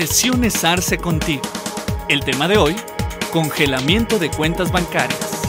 [0.00, 1.42] Sesiones Arce contigo.
[2.08, 2.74] El tema de hoy,
[3.34, 5.42] congelamiento de cuentas bancarias.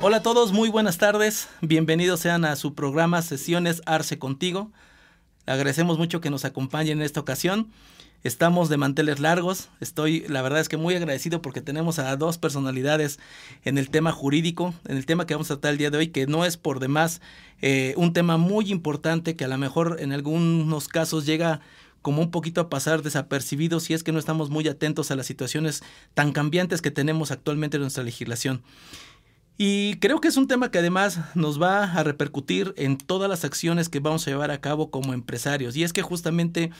[0.00, 1.48] Hola a todos, muy buenas tardes.
[1.60, 4.72] Bienvenidos sean a su programa Sesiones Arce contigo.
[5.46, 7.70] agradecemos mucho que nos acompañen en esta ocasión.
[8.24, 9.68] Estamos de manteles largos.
[9.78, 13.20] Estoy, la verdad es que muy agradecido porque tenemos a dos personalidades
[13.64, 16.08] en el tema jurídico, en el tema que vamos a tratar el día de hoy,
[16.08, 17.20] que no es por demás
[17.62, 21.60] eh, un tema muy importante que a lo mejor en algunos casos llega
[22.02, 25.26] como un poquito a pasar desapercibido si es que no estamos muy atentos a las
[25.26, 25.82] situaciones
[26.14, 28.62] tan cambiantes que tenemos actualmente en nuestra legislación.
[29.60, 33.44] Y creo que es un tema que además nos va a repercutir en todas las
[33.44, 35.76] acciones que vamos a llevar a cabo como empresarios.
[35.76, 36.70] Y es que justamente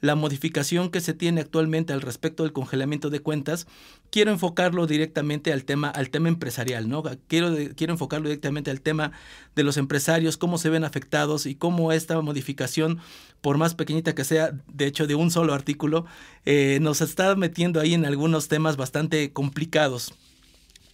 [0.00, 3.66] la modificación que se tiene actualmente al respecto del congelamiento de cuentas,
[4.10, 7.02] quiero enfocarlo directamente al tema, al tema empresarial, ¿no?
[7.28, 9.12] Quiero, quiero enfocarlo directamente al tema
[9.54, 12.98] de los empresarios, cómo se ven afectados y cómo esta modificación,
[13.40, 16.06] por más pequeñita que sea, de hecho de un solo artículo,
[16.44, 20.12] eh, nos está metiendo ahí en algunos temas bastante complicados.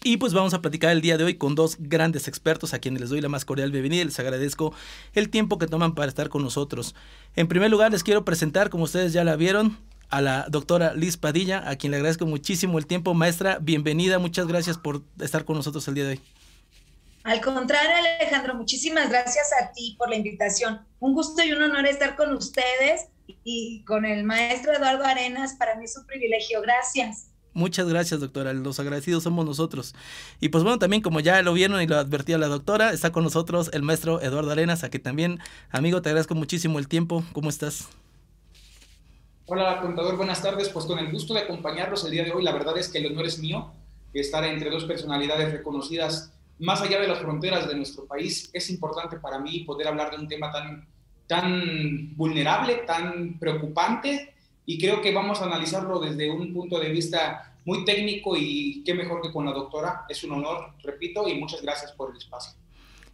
[0.05, 3.01] Y pues vamos a platicar el día de hoy con dos grandes expertos a quienes
[3.01, 4.75] les doy la más cordial bienvenida y les agradezco
[5.15, 6.97] el tiempo que toman para estar con nosotros.
[7.37, 9.79] En primer lugar les quiero presentar, como ustedes ya la vieron,
[10.11, 13.15] a la doctora Liz Padilla, a quien le agradezco muchísimo el tiempo.
[13.15, 16.21] Maestra, bienvenida, muchas gracias por estar con nosotros el día de hoy.
[17.23, 20.81] Al contrario, Alejandro, muchísimas gracias a ti por la invitación.
[20.99, 23.07] Un gusto y un honor estar con ustedes
[23.45, 25.55] y con el maestro Eduardo Arenas.
[25.55, 26.61] Para mí es un privilegio.
[26.61, 27.32] Gracias.
[27.55, 28.53] Muchas gracias, doctora.
[28.55, 29.95] Los agradecidos somos nosotros.
[30.41, 33.25] Y pues bueno, también como ya lo vieron y lo advertía la doctora, está con
[33.25, 35.39] nosotros el maestro Eduardo Arenas, a que también,
[35.71, 37.25] amigo, te agradezco muchísimo el tiempo.
[37.33, 37.89] ¿Cómo estás?
[39.47, 40.71] Hola, contador, buenas tardes.
[40.71, 43.13] Pues con el gusto de acompañarlos el día de hoy, la verdad es que el
[43.13, 43.71] honor es mío
[44.15, 48.49] estar entre dos personalidades reconocidas más allá de las fronteras de nuestro país.
[48.53, 50.87] Es importante para mí poder hablar de un tema tan,
[51.27, 54.33] tan vulnerable, tan preocupante
[54.67, 58.95] y creo que vamos a analizarlo desde un punto de vista muy técnico y qué
[58.95, 60.05] mejor que con la doctora.
[60.09, 62.53] Es un honor, repito, y muchas gracias por el espacio.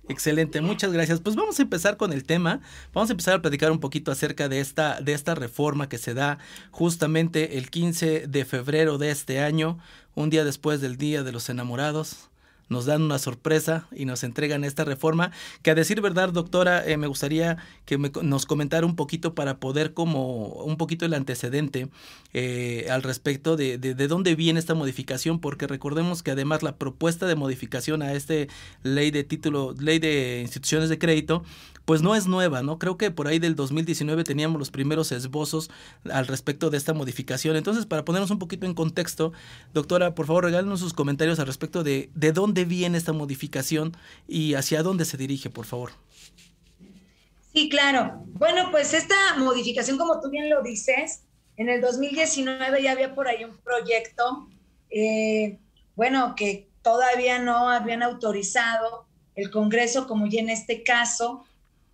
[0.09, 1.21] Excelente, muchas gracias.
[1.21, 2.61] Pues vamos a empezar con el tema.
[2.95, 6.15] Vamos a empezar a platicar un poquito acerca de esta, de esta reforma que se
[6.15, 6.39] da
[6.71, 9.79] justamente el 15 de febrero de este año,
[10.15, 12.28] un día después del Día de los Enamorados
[12.69, 15.31] nos dan una sorpresa y nos entregan esta reforma,
[15.63, 19.95] que a decir verdad, doctora, eh, me gustaría que nos comentara un poquito para poder
[19.95, 21.89] como un poquito el antecedente
[22.35, 26.77] eh, al respecto de, de, de, dónde viene esta modificación, porque recordemos que además la
[26.77, 28.49] propuesta de modificación a este
[28.83, 31.45] ley de título, ley de instituciones de crédito,
[31.89, 32.79] pues no es nueva, ¿no?
[32.79, 35.71] Creo que por ahí del 2019 teníamos los primeros esbozos
[36.11, 37.57] al respecto de esta modificación.
[37.57, 39.33] Entonces, para ponernos un poquito en contexto,
[39.73, 44.53] doctora, por favor, regálenos sus comentarios al respecto de de dónde viene esta modificación y
[44.53, 45.93] hacia dónde se dirige, por favor.
[47.55, 48.23] Sí, claro.
[48.35, 51.23] Bueno, pues esta modificación, como tú bien lo dices,
[51.57, 54.47] en el 2019 ya había por ahí un proyecto,
[54.91, 55.57] eh,
[55.97, 59.07] bueno, que todavía no habían autorizado
[59.37, 61.47] el Congreso, como ya en este caso,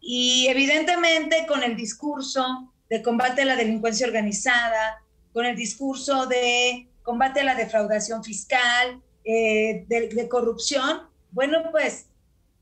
[0.06, 6.88] y evidentemente con el discurso de combate a la delincuencia organizada, con el discurso de
[7.02, 12.06] combate a la defraudación fiscal, eh, de, corrupción, bueno, pues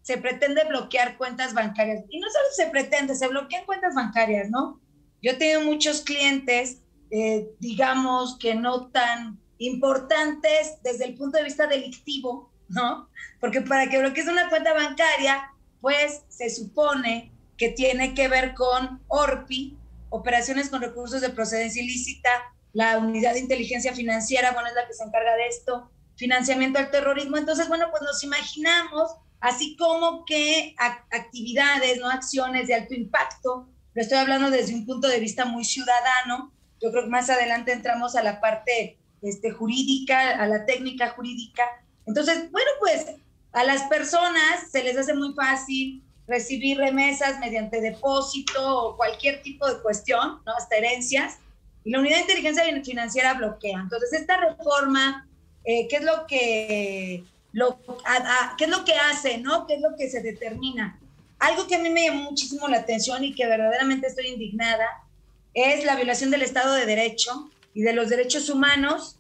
[0.03, 2.05] se pretende bloquear cuentas bancarias.
[2.09, 4.81] Y no solo se pretende, se bloquean cuentas bancarias, ¿no?
[5.21, 6.79] Yo tengo muchos clientes,
[7.11, 13.09] eh, digamos que no tan importantes desde el punto de vista delictivo, ¿no?
[13.41, 15.52] Porque para que bloquees una cuenta bancaria,
[15.83, 19.77] pues se supone que tiene que ver con ORPI,
[20.09, 22.31] operaciones con recursos de procedencia ilícita,
[22.73, 26.91] la unidad de inteligencia financiera, bueno, es la que se encarga de esto, financiamiento al
[26.91, 27.37] terrorismo.
[27.37, 29.11] Entonces, bueno, pues nos imaginamos,
[29.41, 30.75] así como que
[31.11, 35.65] actividades, no acciones de alto impacto, lo estoy hablando desde un punto de vista muy
[35.65, 41.11] ciudadano, yo creo que más adelante entramos a la parte este, jurídica, a la técnica
[41.11, 41.65] jurídica.
[42.07, 43.07] Entonces, bueno, pues
[43.53, 49.67] a las personas se les hace muy fácil recibir remesas mediante depósito o cualquier tipo
[49.69, 50.53] de cuestión, ¿no?
[50.57, 51.39] hasta herencias,
[51.85, 53.81] y la unidad de inteligencia financiera bloquea.
[53.81, 55.29] Entonces, esta reforma,
[55.65, 57.79] eh, ¿qué es lo que lo,
[58.57, 59.67] qué es lo que hace, ¿no?
[59.67, 60.99] ¿Qué es lo que se determina?
[61.39, 64.87] Algo que a mí me llamó muchísimo la atención y que verdaderamente estoy indignada
[65.55, 69.19] es la violación del Estado de Derecho y de los derechos humanos,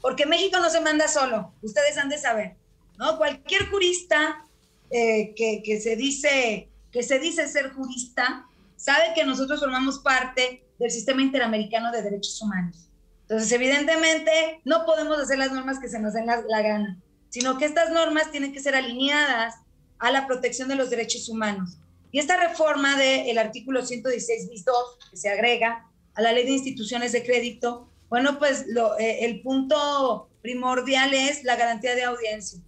[0.00, 2.56] porque México no se manda solo, ustedes han de saber,
[3.00, 3.16] ¿no?
[3.16, 4.44] Cualquier jurista
[4.90, 10.90] eh, que, se dice, que se dice ser jurista, sabe que nosotros formamos parte del
[10.90, 12.90] sistema interamericano de derechos humanos.
[13.22, 16.98] Entonces, evidentemente, no podemos hacer las normas que se nos den la, gana,
[17.30, 19.54] sino que estas normas tienen que ser alineadas
[19.98, 21.78] a la protección de los derechos humanos.
[22.12, 24.76] Y esta reforma del artículo 116 bis 2
[25.10, 28.66] que se agrega a la ley de instituciones de crédito, bueno, pues
[28.98, 32.60] eh, el punto primordial es la garantía de audiencia,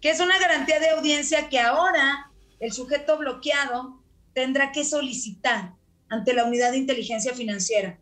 [0.00, 4.00] que es una garantía de audiencia que ahora el sujeto bloqueado
[4.34, 5.72] tendrá que solicitar
[6.08, 7.98] ante la unidad de inteligencia financiera.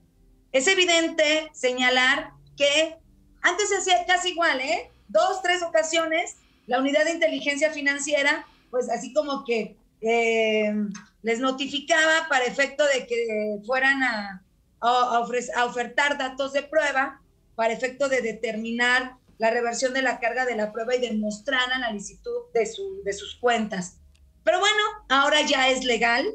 [0.53, 2.97] Es evidente señalar que
[3.43, 4.91] antes se hacía casi igual, ¿eh?
[5.09, 6.37] Dos, tres ocasiones,
[6.67, 10.75] la unidad de inteligencia financiera, pues así como que eh,
[11.23, 14.43] les notificaba para efecto de que fueran a,
[14.81, 15.25] a,
[15.56, 17.21] a, ofertar datos de prueba
[17.56, 21.93] para efecto de determinar la reversión de la carga de la prueba y demostrar la
[21.93, 24.00] licitud de, su, de sus cuentas.
[24.44, 26.26] Pero bueno, ahora ya es legal,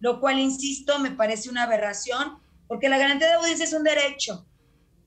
[0.00, 2.38] lo cual, insisto, me parece una aberración,
[2.68, 4.46] porque la garantía de audiencia es un derecho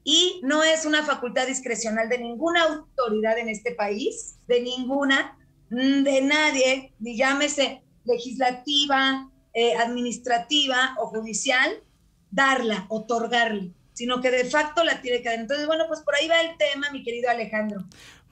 [0.03, 5.37] y no es una facultad discrecional de ninguna autoridad en este país, de ninguna,
[5.71, 11.83] mm, de nadie, ni llámese legislativa, eh, administrativa o judicial,
[12.29, 15.39] darla, otorgarla, sino que de facto la tiene que dar.
[15.39, 17.83] Entonces, bueno, pues por ahí va el tema, mi querido Alejandro.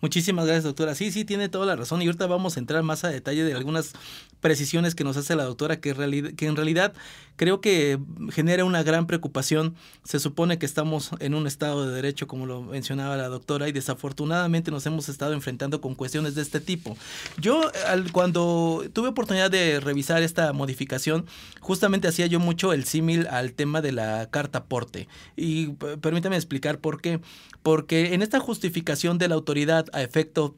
[0.04, 0.96] Muchísimas gracias, doctora.
[0.96, 2.02] Sí, sí, tiene toda la razón.
[2.02, 3.94] Y ahorita vamos a entrar más a detalle de algunas
[4.42, 6.94] precisiones que nos hace la doctora, que, en realidad
[7.38, 7.98] creo que
[8.30, 9.76] genera una gran preocupación.
[10.04, 13.72] Se supone que estamos en un estado de derecho, como lo mencionaba la doctora, y
[13.72, 16.98] desafortunadamente nos hemos estado enfrentando con cuestiones de este tipo.
[17.40, 21.26] Yo, al, cuando tuve oportunidad de revisar esta modificación,
[21.62, 25.08] justamente hacía yo mucho el símil al tema de la carta aporte.
[25.38, 25.68] Y
[26.02, 27.22] permítame explicar por qué.
[27.62, 30.58] Porque en esta justificación de la autoridad a efecto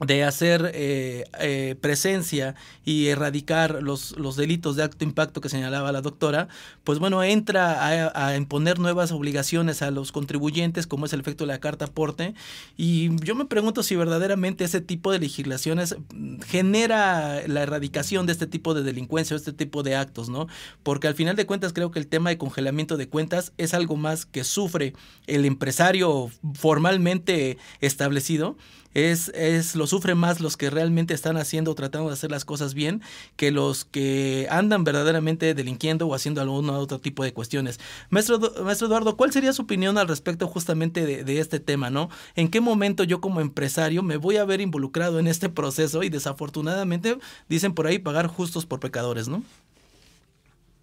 [0.00, 5.92] de hacer eh, eh, presencia y erradicar los, los, delitos de alto impacto que señalaba
[5.92, 6.48] la doctora,
[6.82, 11.44] pues bueno, entra a, a, imponer nuevas obligaciones a los contribuyentes, como es el efecto
[11.44, 12.34] de la carta aporte,
[12.76, 15.96] y yo me pregunto si verdaderamente ese tipo de legislaciones
[16.44, 20.48] genera la erradicación de este tipo de delincuencia o este tipo de actos, ¿no?
[20.82, 23.96] Porque al final de cuentas creo que el tema de congelamiento de cuentas es algo
[23.96, 24.94] más que sufre
[25.28, 28.56] el empresario formalmente establecido,
[28.94, 32.74] es, es, lo sufren más los que realmente están haciendo, tratando de hacer las cosas
[32.74, 33.02] bien,
[33.36, 37.80] que los que andan verdaderamente delinquiendo o haciendo algún otro tipo de cuestiones.
[38.10, 42.08] Maestro, maestro Eduardo, ¿cuál sería su opinión al respecto justamente de, de este tema, no?
[42.36, 46.08] ¿En qué momento yo como empresario me voy a ver involucrado en este proceso y
[46.08, 47.18] desafortunadamente
[47.48, 49.42] dicen por ahí pagar justos por pecadores, ¿no?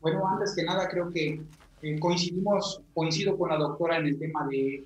[0.02, 1.42] Bueno, antes que nada creo que
[1.84, 4.84] eh, coincidimos, coincido con la doctora en el tema de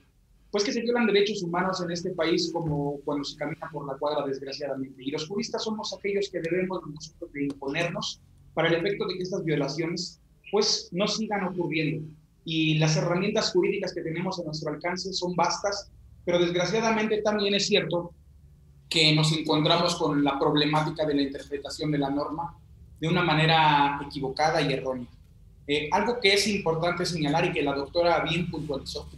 [0.55, 3.97] pues que se violan derechos humanos en este país como cuando se camina por la
[3.97, 5.03] cuadra, desgraciadamente.
[5.03, 8.21] Y los juristas somos aquellos que debemos nosotros de imponernos
[8.53, 10.21] para el efecto de que estas violaciones
[10.53, 12.07] pues no sigan ocurriendo.
[12.45, 15.91] Y las herramientas jurídicas que tenemos a nuestro alcance son vastas,
[16.23, 18.13] pero desgraciadamente también es cierto
[18.87, 22.57] que nos encontramos con la problemática de la interpretación de la norma
[23.01, 25.09] de una manera equivocada y errónea.
[25.67, 29.09] Eh, algo que es importante señalar y que la doctora bien puntualizó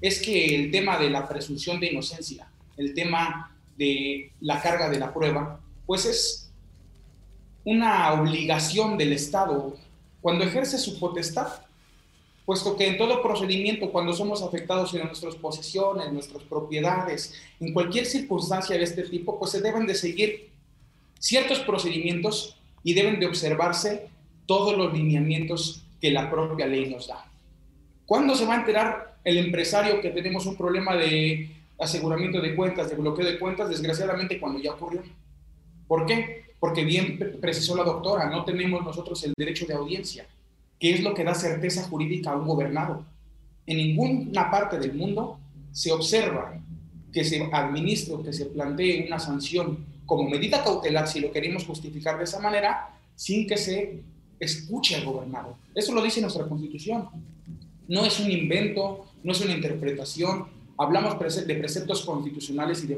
[0.00, 4.98] es que el tema de la presunción de inocencia, el tema de la carga de
[4.98, 6.50] la prueba, pues es
[7.64, 9.76] una obligación del Estado
[10.20, 11.48] cuando ejerce su potestad,
[12.44, 18.06] puesto que en todo procedimiento, cuando somos afectados en nuestras posesiones, nuestras propiedades, en cualquier
[18.06, 20.50] circunstancia de este tipo, pues se deben de seguir
[21.18, 24.08] ciertos procedimientos y deben de observarse
[24.46, 27.26] todos los lineamientos que la propia ley nos da.
[28.04, 32.90] ¿Cuándo se va a enterar el empresario que tenemos un problema de aseguramiento de cuentas,
[32.90, 35.02] de bloqueo de cuentas, desgraciadamente cuando ya ocurrió.
[35.88, 36.44] ¿Por qué?
[36.60, 40.26] Porque bien precisó la doctora, no tenemos nosotros el derecho de audiencia,
[40.78, 43.04] que es lo que da certeza jurídica a un gobernado.
[43.66, 45.38] En ninguna parte del mundo
[45.72, 46.60] se observa
[47.12, 51.64] que se administre o que se plantee una sanción como medida cautelar, si lo queremos
[51.64, 54.02] justificar de esa manera, sin que se
[54.38, 55.56] escuche al gobernado.
[55.74, 57.08] Eso lo dice nuestra constitución.
[57.88, 60.46] No es un invento, no es una interpretación.
[60.78, 62.96] Hablamos de preceptos constitucionales y de,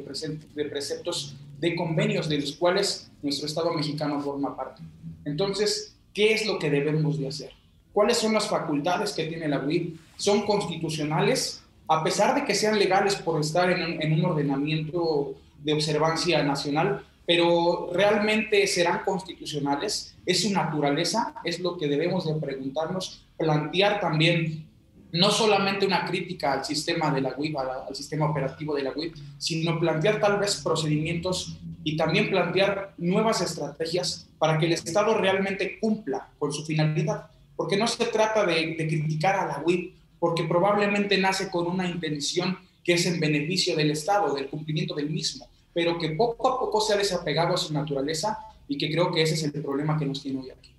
[0.65, 4.83] preceptos de convenios de los cuales nuestro Estado mexicano forma parte.
[5.25, 7.53] Entonces, ¿qué es lo que debemos de hacer?
[7.93, 9.99] ¿Cuáles son las facultades que tiene la UIP?
[10.17, 11.63] ¿Son constitucionales?
[11.89, 17.05] A pesar de que sean legales por estar en en un ordenamiento de observancia nacional,
[17.27, 24.67] pero realmente serán constitucionales, es su naturaleza, es lo que debemos de preguntarnos, plantear también
[25.13, 29.79] no solamente una crítica al sistema de la al, sistema operativo de la WIP, sino
[29.79, 36.29] plantear tal vez procedimientos y también plantear nuevas estrategias para que el Estado realmente cumpla
[36.39, 37.31] con su finalidad.
[37.55, 42.59] Porque no se trata de, criticar a la WIP, porque probablemente nace con una intención
[42.85, 46.81] que es en beneficio del Estado, del cumplimiento del mismo, pero que poco a poco
[46.81, 50.07] se ha desapegado a su naturaleza y que creo que ese es el problema que
[50.07, 50.76] nos tiene hoy aquí.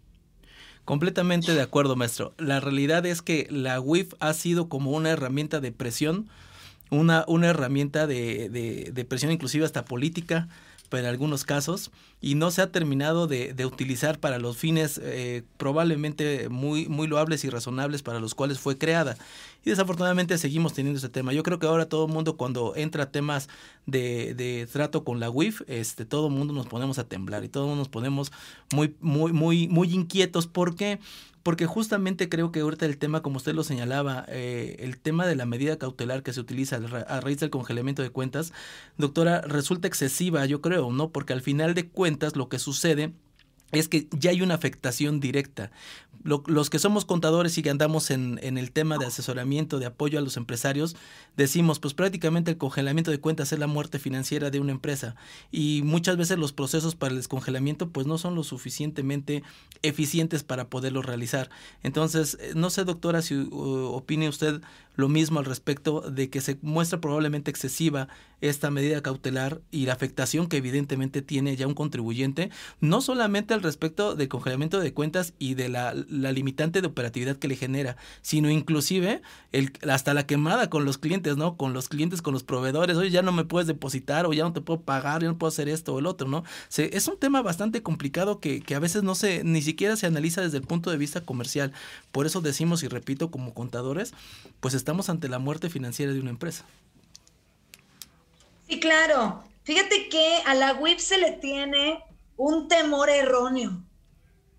[0.87, 2.33] Completamente de acuerdo, maestro.
[2.37, 6.29] La realidad es que la WIF ha sido como una herramienta de presión,
[6.89, 10.47] una, una herramienta de, de, de presión inclusive hasta política
[10.91, 11.91] en algunos casos,
[12.21, 17.43] y no se ha terminado de, utilizar para los fines eh, probablemente muy, muy loables
[17.43, 19.17] y razonables para los cuales fue creada.
[19.65, 21.33] Y desafortunadamente seguimos teniendo ese tema.
[21.33, 23.49] Yo creo que ahora todo el mundo cuando entra temas
[23.85, 27.49] de, de trato con la WIF, este, todo el mundo nos ponemos a temblar y
[27.49, 28.31] todos nos ponemos
[28.73, 30.47] muy, muy, muy, muy inquietos.
[30.47, 30.99] ¿Por qué?
[31.47, 35.37] Porque justamente creo que ahorita el tema, como usted lo señalaba, eh, el tema de
[35.37, 38.51] la medida cautelar que se utiliza a raíz del congelamiento de cuentas,
[38.97, 41.09] doctora, resulta excesiva, yo creo, ¿no?
[41.11, 43.13] Porque al final de cuentas lo que sucede
[43.71, 45.71] es que ya hay una afectación directa
[46.23, 50.19] los que somos contadores y que andamos en, en, el tema de asesoramiento, de apoyo
[50.19, 50.95] a los empresarios,
[51.35, 55.15] decimos, pues prácticamente el congelamiento de cuentas es la muerte financiera de una empresa.
[55.51, 59.43] Y muchas veces los procesos para el descongelamiento pues no son lo suficientemente
[59.81, 61.49] eficientes para poderlo realizar.
[61.83, 64.61] Entonces, eh, no sé, doctora, si opine usted
[64.95, 68.07] lo mismo al respecto de que se muestra probablemente excesiva
[68.41, 72.49] esta medida cautelar y la afectación que evidentemente tiene ya un contribuyente,
[72.81, 77.47] no solamente al respecto del congelamiento de cuentas y de la, limitante de operatividad que
[77.47, 79.21] le genera, sino inclusive
[79.51, 81.57] el, hasta la quemada con los clientes, ¿no?
[81.57, 84.53] Con los clientes, con los proveedores, oye, ya no me puedes depositar o ya no
[84.53, 86.43] te puedo pagar, ya no puedo hacer esto o el otro, ¿no?
[86.75, 90.41] Es un tema bastante complicado que, que a veces no se, ni siquiera se analiza
[90.41, 91.73] desde el punto de vista comercial.
[92.11, 94.13] Por eso decimos y repito como contadores,
[94.59, 96.65] pues estamos ante la muerte financiera de una empresa.
[98.67, 99.43] Sí, claro.
[99.63, 102.03] Fíjate que a la WIF se le tiene
[102.37, 103.83] un temor erróneo.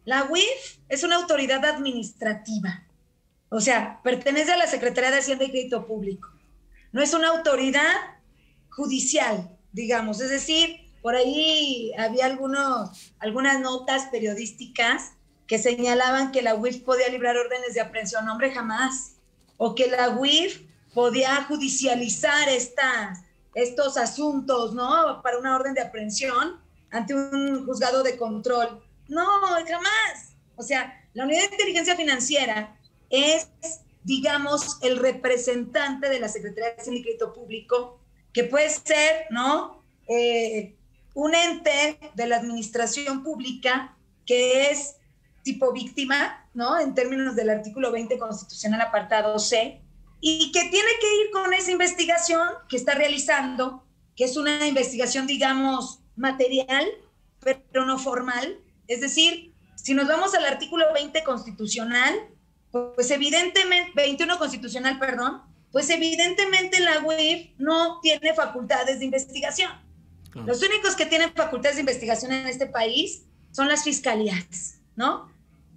[0.09, 2.83] La WIF es una autoridad administrativa,
[3.51, 6.31] o sea, pertenece a la Secretaría de Hacienda y Crédito Público.
[6.93, 7.93] No es una autoridad
[8.71, 15.13] judicial, digamos, es decir, por ahí había algunos, algunas notas periodísticas
[15.47, 18.27] que señalaban que la WIF podía librar órdenes de aprehensión.
[18.31, 19.17] Hombre, jamás
[19.59, 20.63] o que la UIF
[20.95, 23.25] podía judicializar estas,
[23.55, 25.21] estos asuntos, ¿no?
[25.23, 26.59] Para una orden de aprehensión
[26.91, 28.88] ante un juzgado de control.
[29.09, 29.25] No,
[29.67, 30.37] jamás.
[30.57, 32.77] O sea, la unidad de inteligencia financiera
[33.11, 33.49] es,
[34.05, 38.01] digamos, el representante de la Secretaría de Crédito Público,
[38.33, 39.83] que puede ser, ¿no?
[40.09, 40.77] Eh,
[41.15, 43.97] un ente de la administración pública
[44.27, 44.97] que es
[45.43, 46.79] tipo víctima, ¿no?
[46.79, 49.81] En términos del artículo 20 constitucional apartado C,
[50.21, 53.85] y que tiene que ir con esa investigación que está realizando,
[54.17, 56.87] que es una investigación, digamos, material,
[57.41, 58.59] pero no formal.
[58.89, 62.15] Es decir, si nos vamos al artículo 20 constitucional,
[62.71, 69.71] pues evidentemente, 21 constitucional, perdón, pues evidentemente la UIF no tiene facultades de investigación.
[70.47, 75.29] Los únicos que tienen facultades de investigación en este país son las fiscalías, ¿no?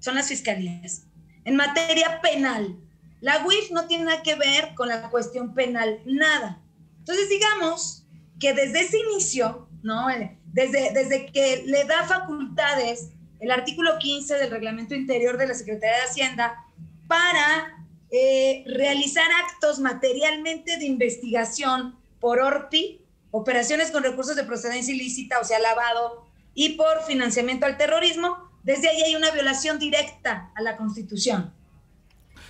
[0.01, 1.03] son las fiscalías.
[1.45, 2.75] En materia penal,
[3.21, 6.59] la UIF no tiene nada que ver con la cuestión penal, nada.
[6.99, 8.05] Entonces, digamos
[8.39, 10.07] que desde ese inicio, ¿no?
[10.53, 15.97] Desde, desde que le da facultades el artículo 15 del reglamento interior de la Secretaría
[15.97, 16.65] de Hacienda
[17.07, 25.39] para eh, realizar actos materialmente de investigación por ORPI, operaciones con recursos de procedencia ilícita,
[25.39, 30.61] o sea, lavado, y por financiamiento al terrorismo, desde ahí hay una violación directa a
[30.61, 31.53] la Constitución.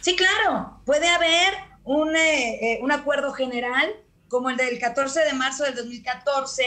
[0.02, 1.54] Sí, claro, puede haber
[1.84, 3.96] un, eh, eh, un acuerdo general
[4.28, 6.64] como el del 14 de marzo del 2014,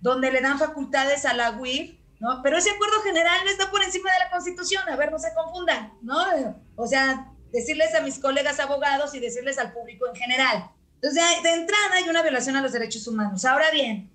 [0.00, 2.40] donde le dan facultades a la UIF, ¿no?
[2.42, 5.32] Pero ese acuerdo general no está por encima de la Constitución, a ver, no se
[5.34, 6.18] confundan, ¿no?
[6.76, 10.70] O sea, decirles a mis colegas abogados y decirles al público en general.
[11.00, 13.44] Entonces, de entrada hay una violación a los derechos humanos.
[13.44, 14.10] Ahora bien,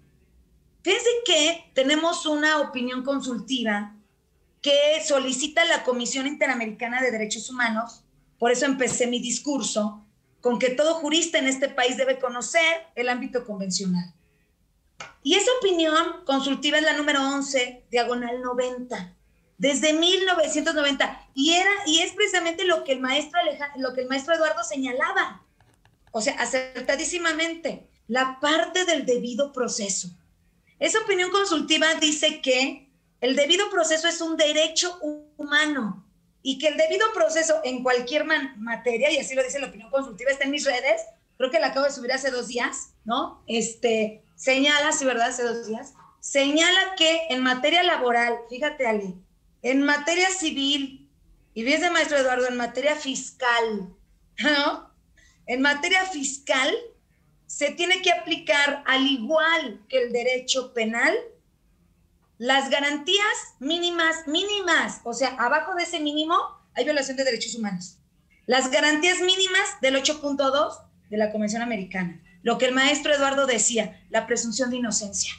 [0.82, 3.96] fíjense que tenemos una opinión consultiva
[4.62, 8.04] que solicita la Comisión Interamericana de Derechos Humanos.
[8.38, 10.06] Por eso empecé mi discurso
[10.42, 14.14] con que todo jurista en este país debe conocer el ámbito convencional.
[15.24, 19.16] Y esa opinión consultiva es la número 11, diagonal 90,
[19.58, 21.30] desde 1990.
[21.34, 23.40] Y, era, y es precisamente lo que, el maestro
[23.78, 25.44] lo que el maestro Eduardo señalaba.
[26.12, 30.10] O sea, acertadísimamente, la parte del debido proceso.
[30.80, 32.90] Esa opinión consultiva dice que
[33.22, 35.00] el debido proceso es un derecho
[35.38, 36.06] humano
[36.42, 40.30] y que el debido proceso en cualquier materia, y así lo dice la opinión consultiva,
[40.30, 41.02] está en mis redes,
[41.38, 43.42] creo que la acabo de subir hace dos días, ¿no?
[43.48, 45.30] Este, señala, sí, ¿verdad?
[45.30, 49.16] Hace dos días, señala que en materia laboral, fíjate, Ali,
[49.62, 51.10] en materia civil,
[51.54, 53.96] y bien de maestro Eduardo, en materia fiscal,
[54.40, 54.92] ¿no?
[55.46, 56.76] En materia fiscal
[57.46, 61.16] se tiene que aplicar al igual que el derecho penal
[62.38, 66.36] las garantías mínimas, mínimas, o sea, abajo de ese mínimo
[66.74, 68.00] hay violación de derechos humanos.
[68.48, 72.23] Las garantías mínimas del 8.2 de la Convención Americana.
[72.44, 75.34] Lo que el maestro Eduardo decía, la presunción de inocencia.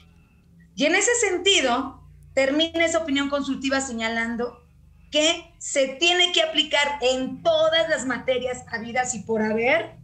[0.74, 2.02] Y en ese sentido,
[2.34, 4.64] termina esa opinión consultiva señalando
[5.10, 9.96] que se tiene que aplicar en todas las materias habidas y por haber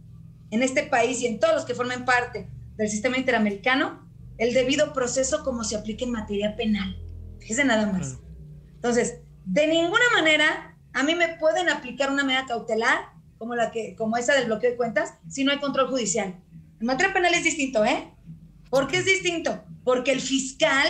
[0.51, 4.93] en este país y en todos los que formen parte del sistema interamericano el debido
[4.93, 6.97] proceso como se aplica en materia penal.
[7.39, 8.19] Fíjese nada más.
[8.75, 13.95] Entonces, de ninguna manera a mí me pueden aplicar una medida cautelar como, la que,
[13.95, 16.39] como esa del bloqueo de cuentas si no hay control judicial.
[16.81, 18.11] En materia penal es distinto, ¿eh?
[18.71, 19.63] ¿Por qué es distinto?
[19.83, 20.89] Porque el fiscal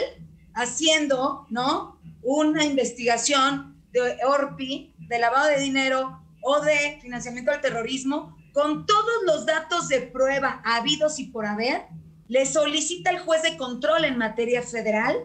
[0.54, 2.00] haciendo, ¿no?
[2.24, 9.24] Una investigación de ORPI, de lavado de dinero o de financiamiento al terrorismo, con todos
[9.26, 11.88] los datos de prueba habidos y por haber,
[12.30, 15.18] le solicita al juez de control en materia federal,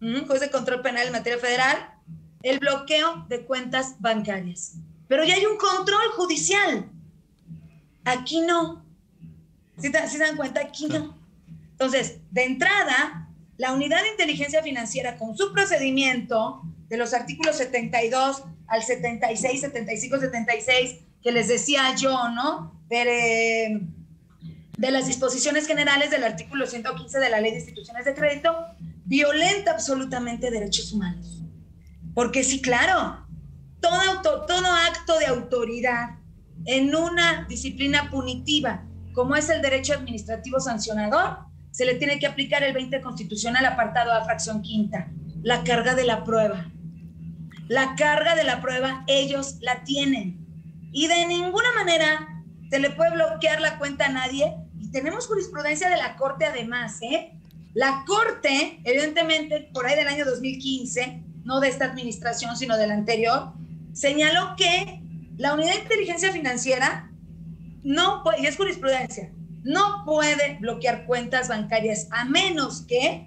[0.00, 1.94] juez de control penal en materia federal,
[2.44, 4.76] el bloqueo de cuentas bancarias.
[5.08, 6.88] Pero ya hay un control judicial.
[8.04, 8.88] Aquí no.
[9.80, 10.60] ¿Sí, se dan cuenta?
[10.60, 11.16] Aquí no.
[11.72, 18.42] Entonces, de entrada, la unidad de inteligencia financiera con su procedimiento de los artículos 72
[18.66, 22.80] al 76, 75, 76, que les decía yo, ¿no?
[22.88, 23.80] De,
[24.76, 28.54] de las disposiciones generales del artículo 115 de la Ley de Instituciones de Crédito,
[29.04, 31.42] violenta absolutamente derechos humanos.
[32.14, 33.26] Porque sí, claro,
[33.80, 36.16] todo, todo acto de autoridad
[36.64, 38.84] en una disciplina punitiva,
[39.20, 41.40] como es el derecho administrativo sancionador,
[41.72, 45.08] se le tiene que aplicar el 20 constitucional apartado a fracción quinta,
[45.42, 46.64] la carga de la prueba.
[47.68, 50.38] La carga de la prueba ellos la tienen
[50.90, 52.28] y de ninguna manera
[52.70, 57.02] se le puede bloquear la cuenta a nadie y tenemos jurisprudencia de la Corte además,
[57.02, 57.38] ¿eh?
[57.74, 62.94] La Corte, evidentemente, por ahí del año 2015, no de esta administración, sino de la
[62.94, 63.52] anterior,
[63.92, 65.02] señaló que
[65.36, 67.09] la unidad de inteligencia financiera
[67.82, 69.32] no y es jurisprudencia,
[69.62, 73.26] no puede bloquear cuentas bancarias a menos que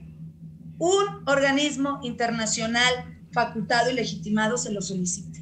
[0.80, 5.40] un organismo internacional facultado y legitimado se lo solicite.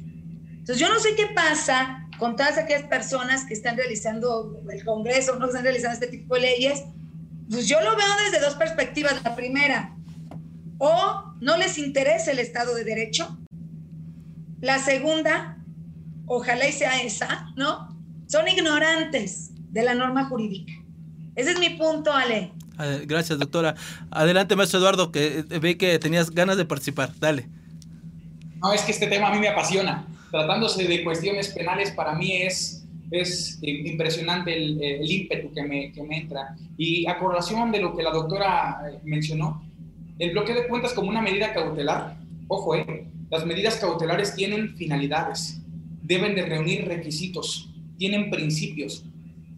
[0.62, 5.34] Entonces, yo no sé qué pasa con todas aquellas personas que están realizando el Congreso,
[5.34, 6.84] no que están realizando este tipo de leyes.
[7.50, 9.22] Pues yo lo veo desde dos perspectivas.
[9.24, 9.96] La primera,
[10.78, 13.36] o no les interesa el Estado de Derecho.
[14.60, 15.58] La segunda,
[16.26, 17.91] ojalá y sea esa, ¿no?
[18.26, 20.72] Son ignorantes de la norma jurídica.
[21.34, 22.52] Ese es mi punto, Ale.
[23.06, 23.74] Gracias, doctora.
[24.10, 27.12] Adelante, maestro Eduardo, que ve que tenías ganas de participar.
[27.18, 27.48] Dale.
[28.60, 30.06] No, es que este tema a mí me apasiona.
[30.30, 36.02] Tratándose de cuestiones penales, para mí es, es impresionante el, el ímpetu que me, que
[36.02, 36.56] me, entra.
[36.76, 39.62] Y a correlación de lo que la doctora eh, mencionó,
[40.18, 42.16] el bloqueo de cuentas como una medida cautelar,
[42.48, 45.60] ojo, eh, las medidas cautelares tienen finalidades,
[46.02, 49.04] deben de reunir requisitos, tienen principios,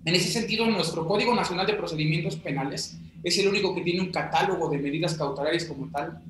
[0.05, 4.11] en ese sentido, nuestro Código Nacional de Procedimientos Penales es el único que tiene un
[4.11, 6.21] catálogo de medidas cautelares como tal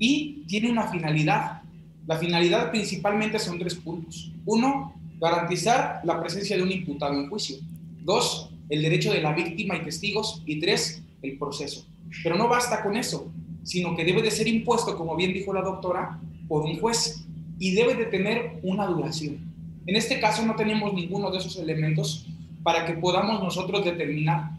[0.00, 1.62] y tiene una finalidad.
[2.08, 4.32] La finalidad principalmente son tres puntos.
[4.44, 7.58] Uno, garantizar la presencia de un imputado en juicio.
[8.02, 10.42] Dos, el derecho de la víctima y testigos.
[10.44, 11.86] Y tres, el proceso.
[12.24, 13.30] Pero no basta con eso,
[13.62, 17.24] sino que debe de ser impuesto, como bien dijo la doctora, por un juez
[17.60, 19.49] y debe de tener una duración.
[19.86, 22.26] En este caso no tenemos ninguno de esos elementos
[22.62, 24.50] para que podamos nosotros determinar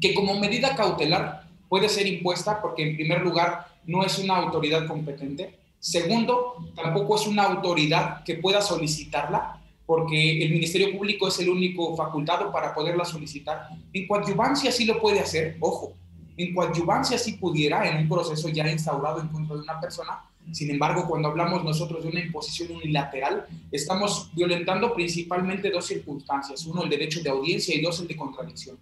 [0.00, 4.86] que como medida cautelar puede ser impuesta porque en primer lugar no es una autoridad
[4.86, 11.48] competente, segundo, tampoco es una autoridad que pueda solicitarla porque el Ministerio Público es el
[11.48, 13.68] único facultado para poderla solicitar.
[13.94, 15.94] En coadyuvancia sí lo puede hacer, ojo,
[16.36, 20.70] en coadyuvancia sí pudiera en un proceso ya instaurado en contra de una persona, sin
[20.70, 26.64] embargo, cuando hablamos nosotros de una imposición unilateral, estamos violentando principalmente dos circunstancias.
[26.66, 28.78] Uno, el derecho de audiencia y dos, el de contradicción.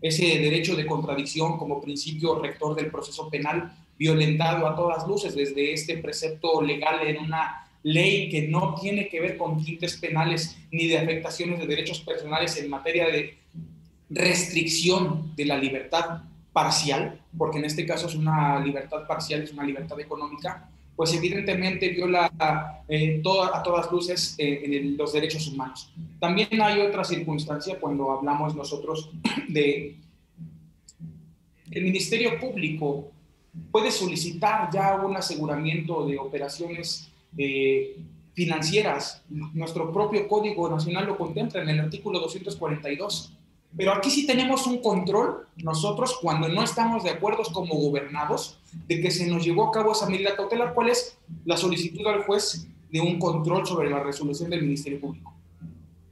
[0.00, 5.72] Ese derecho de contradicción como principio rector del proceso penal violentado a todas luces desde
[5.72, 10.86] este precepto legal en una ley que no tiene que ver con tintes penales ni
[10.86, 13.38] de afectaciones de derechos personales en materia de
[14.10, 19.64] restricción de la libertad parcial, porque en este caso es una libertad parcial, es una
[19.64, 23.22] libertad económica, pues evidentemente viola eh,
[23.54, 25.92] a todas luces eh, en los derechos humanos.
[26.18, 29.08] También hay otra circunstancia cuando hablamos nosotros
[29.48, 29.94] de
[31.70, 33.12] el Ministerio Público
[33.70, 37.96] puede solicitar ya un aseguramiento de operaciones eh,
[38.34, 39.22] financieras.
[39.28, 43.37] Nuestro propio Código Nacional lo contempla en el artículo 242.
[43.76, 49.00] Pero aquí sí tenemos un control nosotros cuando no estamos de acuerdo como gobernados de
[49.00, 52.66] que se nos llevó a cabo esa medida cautelar, cuál es la solicitud al juez
[52.90, 55.34] de un control sobre la resolución del Ministerio Público.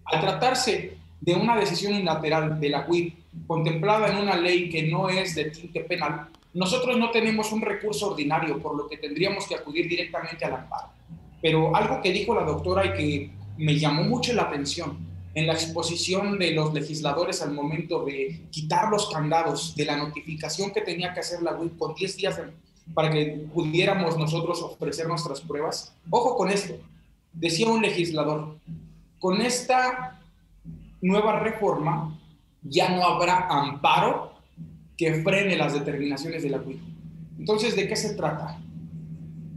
[0.05, 3.15] Al tratarse de una decisión unilateral de la UIP
[3.47, 8.11] contemplada en una ley que no es de tinte penal, nosotros no tenemos un recurso
[8.11, 10.89] ordinario, por lo que tendríamos que acudir directamente al amparo.
[11.43, 14.99] Pero algo que dijo la doctora y que me llamó mucho la atención
[15.37, 20.71] en la exposición de los legisladores al momento de quitar los candados de la notificación
[20.71, 22.41] que tenía que hacer la UIP con 10 días
[22.95, 25.93] para que pudiéramos nosotros ofrecer nuestras pruebas.
[26.09, 26.79] Ojo con esto,
[27.35, 28.57] decía un legislador,
[29.19, 30.19] con esta
[31.03, 32.19] nueva reforma
[32.63, 34.33] ya no habrá amparo
[34.97, 36.81] que frene las determinaciones de la UIP.
[37.39, 38.59] Entonces, ¿de qué se trata?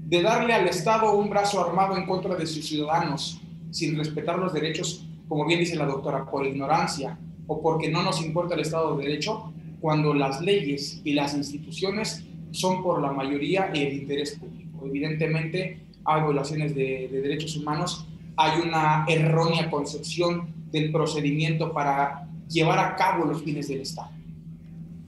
[0.08, 3.40] De darle al Estado un brazo armado en contra de sus ciudadanos
[3.72, 8.22] sin respetar los derechos, como bien dice la doctora, por ignorancia o porque no nos
[8.22, 13.72] importa el Estado de Derecho, cuando las leyes y las instituciones son por la mayoría
[13.74, 14.86] el interés público.
[14.86, 22.80] Evidentemente hay violaciones de, de derechos humanos, hay una errónea concepción del procedimiento para llevar
[22.80, 24.19] a cabo los fines del Estado.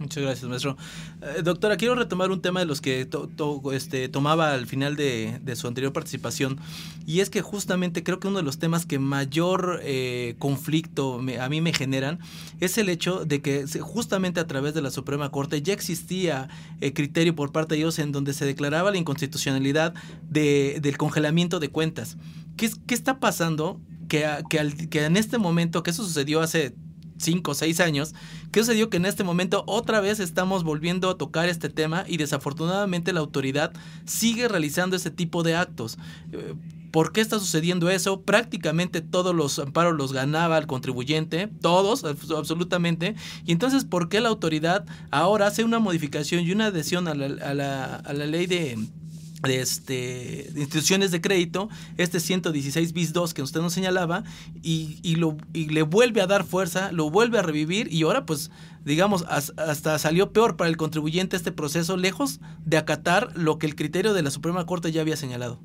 [0.02, 0.78] Muchas gracias, maestro.
[1.22, 3.08] Eh, doctora, quiero retomar un tema de los que
[3.74, 6.58] este, tomaba al final de, su anterior participación,
[7.06, 11.50] y es que justamente creo que uno de los temas que mayor eh, conflicto a
[11.50, 12.20] mí me generan
[12.60, 16.50] es el hecho de que justamente a través de la Suprema Corte ya existía
[16.82, 21.70] eh, criterio por parte de ellos en donde se declaraba la inconstitucionalidad del congelamiento de
[21.70, 22.18] cuentas.
[22.58, 23.80] ¿Qué, qué está pasando?
[24.08, 26.76] Que, que, que en este momento, que eso sucedió hace
[27.22, 28.14] 5 o 6 años,
[28.52, 28.90] ¿qué sucedió?
[28.90, 33.20] Que en este momento otra vez estamos volviendo a tocar este tema y desafortunadamente la
[33.20, 33.72] autoridad
[34.06, 35.98] sigue realizando ese tipo de actos.
[36.32, 36.56] Eh,
[36.92, 38.22] ¿Por qué está sucediendo eso?
[38.22, 43.16] Prácticamente todos los amparos los ganaba el contribuyente, todos, absolutamente.
[43.46, 47.96] Y entonces, ¿por qué la autoridad ahora hace una modificación y una adhesión a la,
[47.96, 48.78] a la ley de
[49.42, 54.24] de, este, instituciones de crédito, este 116 bis 2 que usted nos señalaba,
[54.62, 58.52] y, lo, y le vuelve a dar fuerza, lo vuelve a revivir, y ahora pues
[58.84, 63.76] digamos, hasta salió peor para el contribuyente este proceso, lejos de acatar lo que el
[63.76, 65.60] criterio de la Suprema Corte ya había señalado.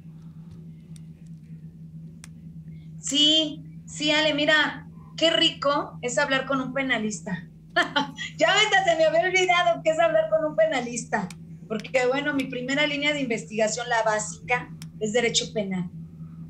[3.00, 7.48] Sí, sí, Ale, mira, qué rico es hablar con un penalista.
[8.36, 8.48] ya
[8.84, 11.28] se me había olvidado que es hablar con un penalista
[11.68, 15.90] porque bueno, mi primera línea de investigación, la básica, es derecho penal,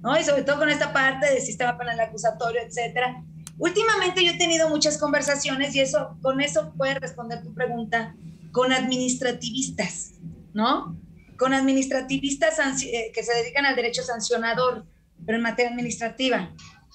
[0.03, 0.19] ¿no?
[0.19, 3.25] Y sobre todo con esta parte de sistema penal acusatorio, etcétera.
[3.59, 8.15] Últimamente yo he tenido muchas conversaciones y eso, con eso puede responder tu pregunta,
[8.53, 10.13] con administrativistas,
[10.53, 10.97] ¿no?
[11.39, 14.87] Con administrativistas eh, que se dedican al derecho sancionador,
[15.25, 16.55] pero en materia administrativa,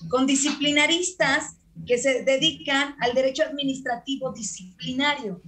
[0.10, 5.42] con disciplinaristas que se dedican al derecho administrativo disciplinario,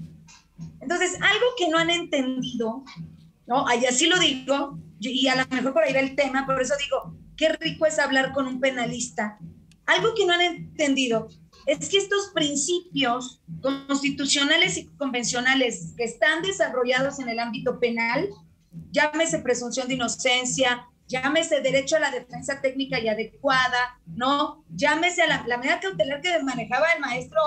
[0.79, 2.83] entonces, algo que no han entendido,
[3.47, 3.67] ¿no?
[3.67, 6.73] Ahí así lo digo, y a lo mejor por ahí va el tema, por eso
[6.79, 9.39] digo, qué rico es hablar con un penalista.
[9.85, 11.27] Algo que no han entendido
[11.65, 18.29] es que estos principios constitucionales y convencionales que están desarrollados en el ámbito penal,
[18.91, 24.63] llámese presunción de inocencia, llámese derecho a la defensa técnica y adecuada, ¿no?
[24.69, 27.39] Llámese a la, la medida cautelar que manejaba el maestro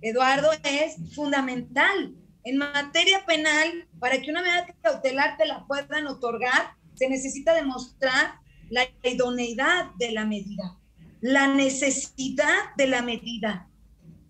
[0.00, 2.14] Eduardo es fundamental.
[2.44, 8.34] En materia penal, para que una medida cautelar te la puedan otorgar, se necesita demostrar
[8.70, 10.78] la idoneidad de la medida,
[11.20, 13.68] la necesidad de la medida.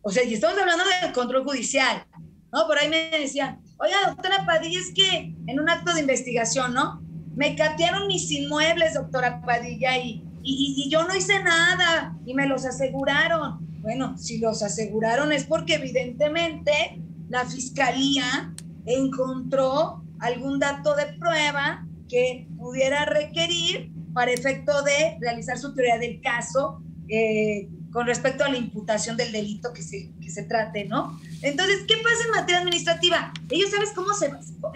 [0.03, 2.05] O sea, y estamos hablando del control judicial,
[2.53, 2.67] ¿no?
[2.67, 7.03] Por ahí me decían, oiga, doctora Padilla, es que en un acto de investigación, ¿no?
[7.37, 12.47] Me catearon mis inmuebles, doctora Padilla, y, y, y yo no hice nada, y me
[12.47, 13.59] los aseguraron.
[13.83, 18.53] Bueno, si los aseguraron es porque evidentemente la fiscalía
[18.85, 26.21] encontró algún dato de prueba que pudiera requerir para efecto de realizar su teoría del
[26.21, 31.19] caso eh, con respecto a la imputación del delito que se, que se trate, ¿no?
[31.43, 33.33] Entonces, ¿qué pasa en materia administrativa?
[33.49, 34.31] Ellos, ¿sabes cómo se,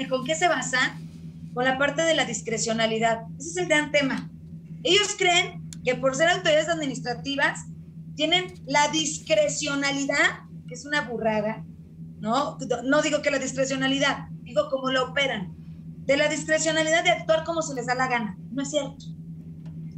[0.09, 0.93] con qué se basan?
[1.55, 3.23] Con la parte de la discrecionalidad.
[3.39, 4.31] Ese es el gran tema.
[4.85, 7.61] Ellos creen que por ser autoridades administrativas
[8.15, 11.65] tienen la discrecionalidad, que es una burrada,
[12.25, 12.57] ¿no?
[12.85, 15.55] No digo que la discrecionalidad, digo cómo la operan.
[16.07, 18.39] De la discrecionalidad de actuar como se les da la gana.
[18.51, 19.05] No es cierto.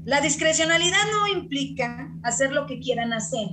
[0.05, 3.51] La discrecionalidad no implica hacer lo que quieran hacer.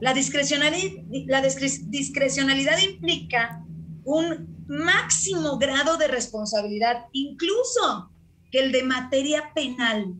[0.00, 3.64] La discrecionalidad, la discrecionalidad implica
[4.04, 8.10] un máximo grado de responsabilidad, incluso
[8.50, 10.14] que el de materia penal.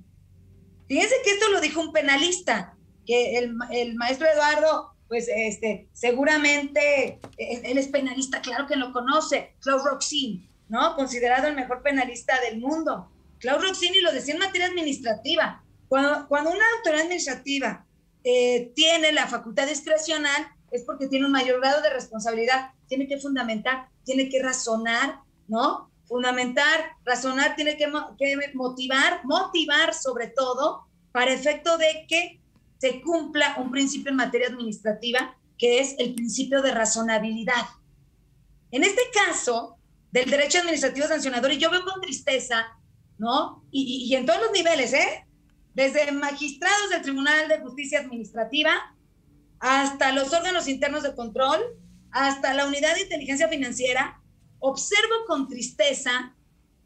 [0.87, 7.21] Fíjense que esto lo dijo un penalista, que el, el maestro Eduardo pues este, seguramente
[7.37, 10.97] eh, él es penalista, claro que lo conoce, Claude Roxin, ¿no?
[10.97, 13.11] Considerado el mejor penalista del mundo.
[13.39, 15.63] Claude Roxini lo decía en materia administrativa.
[15.89, 17.87] Cuando, cuando una autoridad administrativa
[18.25, 23.19] eh, tiene la facultad discrecional, es porque tiene un mayor grado de responsabilidad, tiene que
[23.19, 25.91] fundamentar, tiene que razonar, ¿no?
[26.07, 32.41] Fundamentar, razonar, tiene que, que motivar, motivar sobre todo, para efecto de que
[32.85, 37.65] se cumpla un principio en materia administrativa, que es el principio de razonabilidad.
[38.71, 39.79] En este caso,
[40.13, 42.67] del derecho administrativo sancionador, y yo veo con tristeza,
[43.17, 43.65] ¿no?
[43.71, 45.25] Y, en todos los niveles, ¿eh?
[45.73, 48.95] Desde magistrados del Tribunal de Justicia Administrativa
[49.61, 51.61] hasta los órganos internos de control,
[52.11, 54.21] hasta la unidad de inteligencia financiera,
[54.59, 56.35] observo con tristeza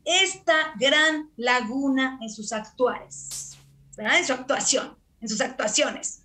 [0.04, 3.58] esta gran laguna en sus actuales,
[3.96, 4.20] ¿verdad?
[4.20, 6.22] En su actuación, en sus actuaciones.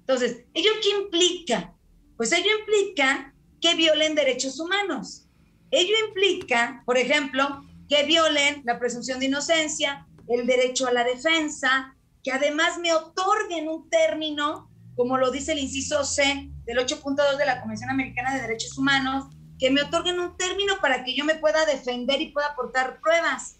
[0.00, 1.74] Entonces, ¿ello qué implica?
[2.16, 5.26] Pues ello implica que violen derechos humanos.
[5.70, 11.94] Ello implica, por ejemplo, que violen la presunción de inocencia, el derecho a la defensa,
[12.22, 17.46] que además me otorguen un término, como lo dice el inciso C del 8.2 de
[17.46, 19.26] la Convención Americana de Derechos Humanos,
[19.58, 23.56] que me otorguen un término para que yo me pueda defender y pueda aportar pruebas.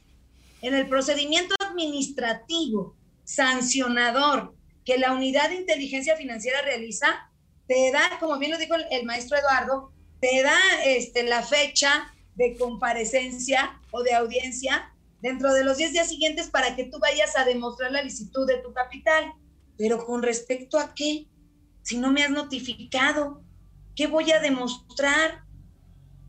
[0.63, 4.56] En el procedimiento administrativo sancionador
[4.87, 7.29] que la unidad de inteligencia financiera realiza,
[7.67, 12.57] te da, como bien lo dijo el, maestro Eduardo, te da este, la fecha de
[12.57, 17.45] comparecencia o de audiencia dentro de los 10 días siguientes para que tú vayas a
[17.45, 19.33] demostrar la licitud de tu capital.
[19.77, 21.27] Pero con respecto a qué,
[21.83, 23.43] si no me has notificado,
[23.97, 25.43] ¿qué voy a demostrar?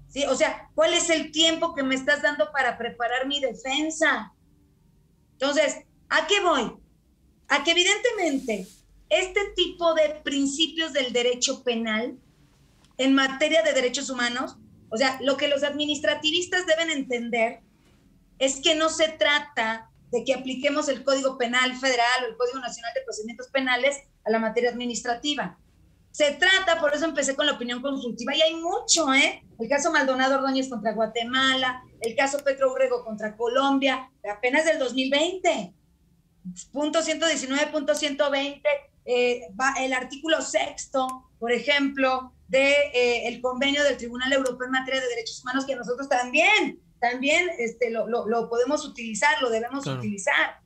[0.07, 0.25] ¿Sí?
[0.25, 4.33] O sea, ¿cuál es el tiempo que me estás dando para preparar mi defensa?
[5.33, 5.77] Entonces,
[6.09, 6.86] ¿a qué voy?
[7.49, 8.67] A que evidentemente
[9.09, 12.17] este tipo de principios del derecho penal
[12.97, 14.57] en materia de derechos humanos,
[14.89, 17.61] o sea, lo que los administrativistas deben entender
[18.39, 22.59] es que no se trata de que apliquemos el Código Penal Federal o el Código
[22.59, 25.57] Nacional de Procedimientos Penales a la materia administrativa.
[26.11, 29.43] Se trata, por eso empecé con la opinión consultiva, y hay mucho, ¿eh?
[29.59, 35.73] El caso Maldonado Ordóñez contra Guatemala, el caso Petro Urrego contra Colombia, apenas del 2020.
[36.71, 38.61] Punto 119, punto 120,
[39.05, 42.61] eh, va el artículo sexto, por ejemplo, del
[42.93, 47.49] de, eh, convenio del Tribunal Europeo en materia de derechos humanos, que nosotros también también
[47.59, 50.61] este, lo, lo, podemos utilizar, lo debemos utilizar.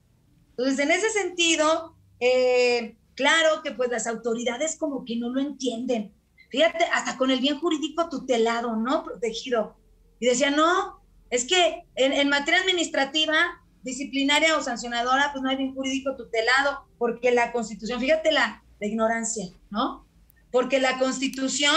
[0.51, 6.13] Entonces, en ese sentido, eh, claro que pues las autoridades como que no lo entienden.
[6.49, 9.03] Fíjate, hasta con el bien jurídico tutelado, ¿no?
[9.03, 9.77] Protegido.
[10.19, 15.57] Y decía, no, es que en, en materia administrativa, disciplinaria o sancionadora, pues no hay
[15.57, 20.07] bien jurídico tutelado, porque la constitución, fíjate la, la ignorancia, ¿no?
[20.51, 21.75] Porque la constitución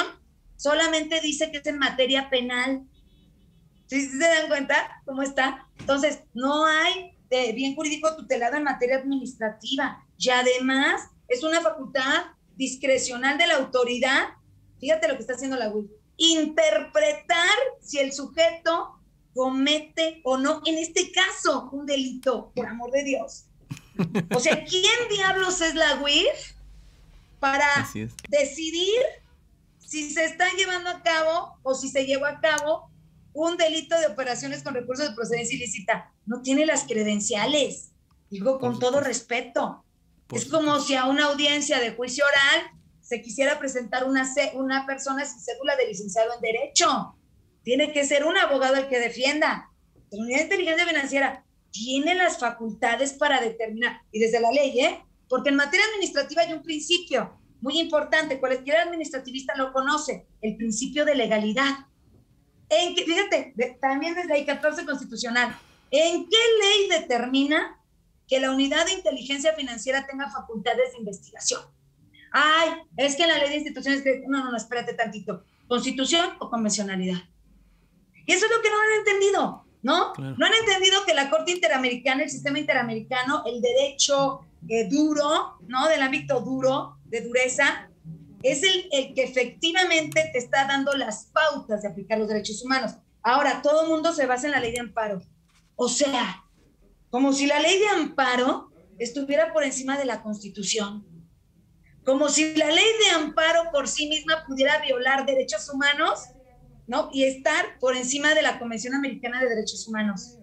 [0.57, 2.87] solamente dice que es en materia penal,
[3.87, 5.69] ¿Sí, se dan cuenta cómo está?
[5.79, 7.15] Entonces, no hay
[7.55, 14.29] bien jurídico tutelado en materia administrativa y además es una facultad discrecional de la autoridad.
[14.79, 15.91] Fíjate lo que está haciendo la UIF.
[16.17, 17.49] Interpretar
[17.81, 18.94] si el sujeto
[19.35, 23.45] comete o no, en este caso, un delito, por amor de Dios.
[24.35, 26.55] O sea, ¿quién diablos es la UIF
[27.39, 27.67] para
[28.29, 29.01] decidir
[29.79, 32.91] si se está llevando a cabo o si se llevó a cabo
[33.35, 36.13] un delito de operaciones con recursos de procedencia ilícita.
[36.25, 37.91] No tiene las credenciales.
[38.31, 39.85] Digo con todo respeto.
[40.31, 42.71] es como si a una audiencia de juicio oral
[43.03, 47.15] se quisiera presentar una, una persona sin cédula de licenciado en Derecho.
[47.65, 49.71] Tiene que ser un abogado el que defienda.
[50.11, 55.03] La unidad de inteligencia financiera tiene las facultades para determinar, y desde la ley, ¿eh?
[55.29, 61.05] Porque en materia administrativa hay un principio muy importante, cualquier administrativista lo conoce, el principio
[61.05, 61.87] de legalidad.
[62.69, 65.59] En fíjate, también desde ahí 14 constitucional,
[65.91, 67.81] ¿en qué ley determina
[68.29, 71.63] que la unidad de inteligencia financiera tenga facultades de investigación?
[72.31, 77.19] Ay, es que la ley de instituciones, no, no, no, espérate tantito, constitución o convencionalidad.
[78.27, 80.13] Y eso es lo que no han entendido, ¿no?
[80.17, 85.89] No han entendido que la Corte Interamericana, el sistema interamericano, el derecho eh, duro, ¿no?
[85.89, 87.91] Del ámbito duro, de dureza,
[88.43, 92.93] es el, el, que efectivamente te está dando las pautas de aplicar los derechos humanos.
[93.23, 95.23] Ahora, todo el mundo se basa en la ley de amparo.
[95.77, 96.45] O sea,
[97.11, 101.07] como si la ley de amparo estuviera por encima de la constitución.
[102.05, 106.25] Como si la ley de amparo por sí misma pudiera violar derechos humanos,
[106.87, 107.11] ¿no?
[107.13, 110.39] Y estar por encima de la Convención Americana de Derechos Humanos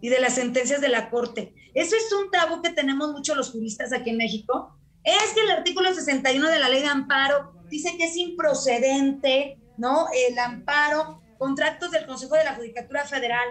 [0.00, 1.54] y de las sentencias de la Corte.
[1.74, 5.50] Eso es un tabú que tenemos muchos los juristas aquí en México, es que el
[5.50, 10.08] artículo 61 de la ley de amparo dice que es improcedente, ¿no?
[10.12, 13.48] El amparo, contratos del Consejo de la Judicatura Federal.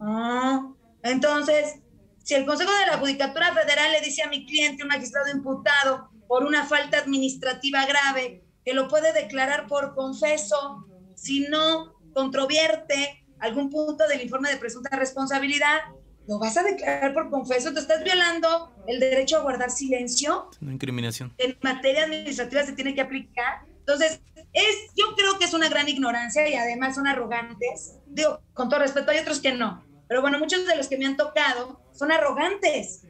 [0.00, 1.80] Ah, entonces,
[2.24, 6.08] si el Consejo de la Judicatura Federal le dice a mi cliente, un magistrado imputado,
[6.26, 10.86] por una falta administrativa grave, que lo puede declarar por confeso,
[11.20, 15.80] si no controvierte algún punto del informe de presunta responsabilidad,
[16.26, 20.48] lo vas a declarar por confeso, te estás violando el derecho a guardar silencio.
[20.62, 21.34] Una incriminación.
[21.36, 23.64] En materia administrativa se tiene que aplicar.
[23.80, 24.20] Entonces,
[24.52, 27.98] es, yo creo que es una gran ignorancia y además son arrogantes.
[28.06, 29.84] Digo, con todo respeto, hay otros que no.
[30.08, 33.02] Pero bueno, muchos de los que me han tocado son arrogantes.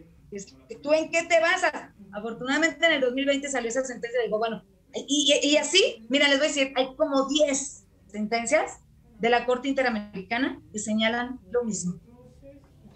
[0.83, 1.73] ¿Tú en qué te basas?
[2.13, 6.39] Afortunadamente en el 2020 salió esa sentencia y digo, bueno, y, y, así, mira, les
[6.39, 7.80] voy a decir, hay como 10
[8.11, 8.81] sentencias
[9.19, 11.99] de la Corte Interamericana que señalan lo mismo.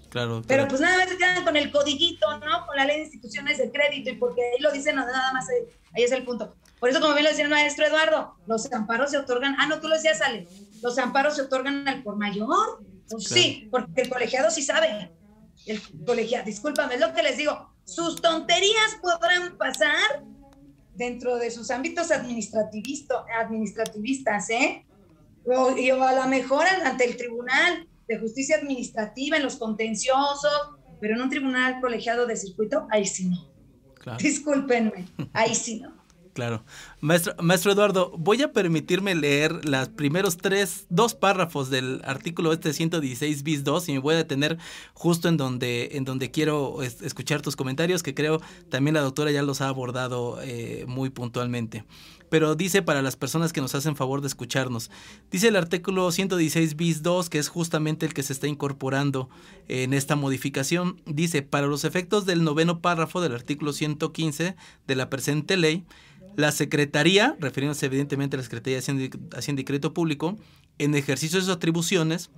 [0.09, 2.67] Claro, Pero pues nada más se quedan con el codiguito, ¿no?
[2.67, 6.05] Con la ley de instituciones de crédito y porque ahí lo dicen nada más, ahí
[6.05, 6.55] es el punto.
[6.79, 9.81] Por eso, como bien lo decía el maestro Eduardo, los amparos se otorgan, ah, no,
[9.81, 10.47] tú lo decías, Ale,
[10.83, 12.85] los amparos se otorgan al por mayor.
[13.11, 15.13] Pues sí, porque el colegiado sí sabe.
[15.67, 20.25] El colegiado, discúlpame, es lo que les digo, sus tonterías podrán pasar
[20.95, 24.87] dentro de sus ámbitos administrativistas, ¿eh?
[25.47, 25.69] O,
[26.03, 31.31] a lo mejor ante el Tribunal de Justicia Administrativa, en los contenciosos, pero en un
[31.31, 34.17] tribunal colegiado de circuito, ahí sí no.
[34.19, 36.05] Discúlpenme, ahí sí no.
[36.35, 36.65] Claro.
[37.01, 42.73] Maestro, maestro Eduardo, voy a permitirme leer los primeros tres, dos párrafos del artículo este
[42.73, 44.59] 116 bis 2 y me voy a detener
[44.95, 49.43] justo en donde, en donde quiero escuchar tus comentarios, que creo también la doctora ya
[49.43, 51.85] los ha abordado eh, muy puntualmente.
[52.35, 54.91] Pero dice para las personas que nos hacen favor de escucharnos,
[55.31, 59.29] dice el artículo 116 bis 2, que es justamente el que se está incorporando
[59.69, 65.11] en esta modificación, dice, para los efectos del noveno párrafo del artículo 115 de la
[65.11, 65.85] presente ley,
[66.35, 70.37] la Secretaría, refiriéndose evidentemente a la Secretaría de Hacienda y Público,
[70.79, 72.31] en ejercicio de sus atribuciones,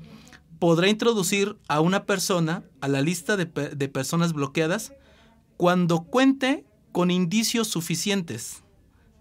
[0.59, 4.93] podrá introducir a una persona a la lista de, de personas bloqueadas
[5.57, 8.63] cuando cuente con indicios suficientes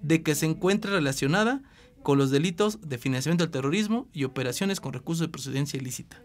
[0.06, 1.62] de que se encuentre relacionada
[2.04, 6.22] con los delitos de financiamiento del terrorismo y operaciones con recursos de procedencia ilícita.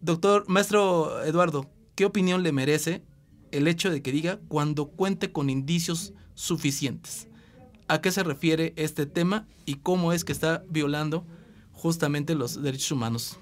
[0.00, 3.02] Doctor, maestro Eduardo, ¿qué opinión le merece
[3.50, 7.28] el hecho de que diga cuando cuente con indicios suficientes?
[7.88, 11.24] a qué se refiere este tema y cómo es que está violando
[11.72, 13.38] justamente los derechos humanos.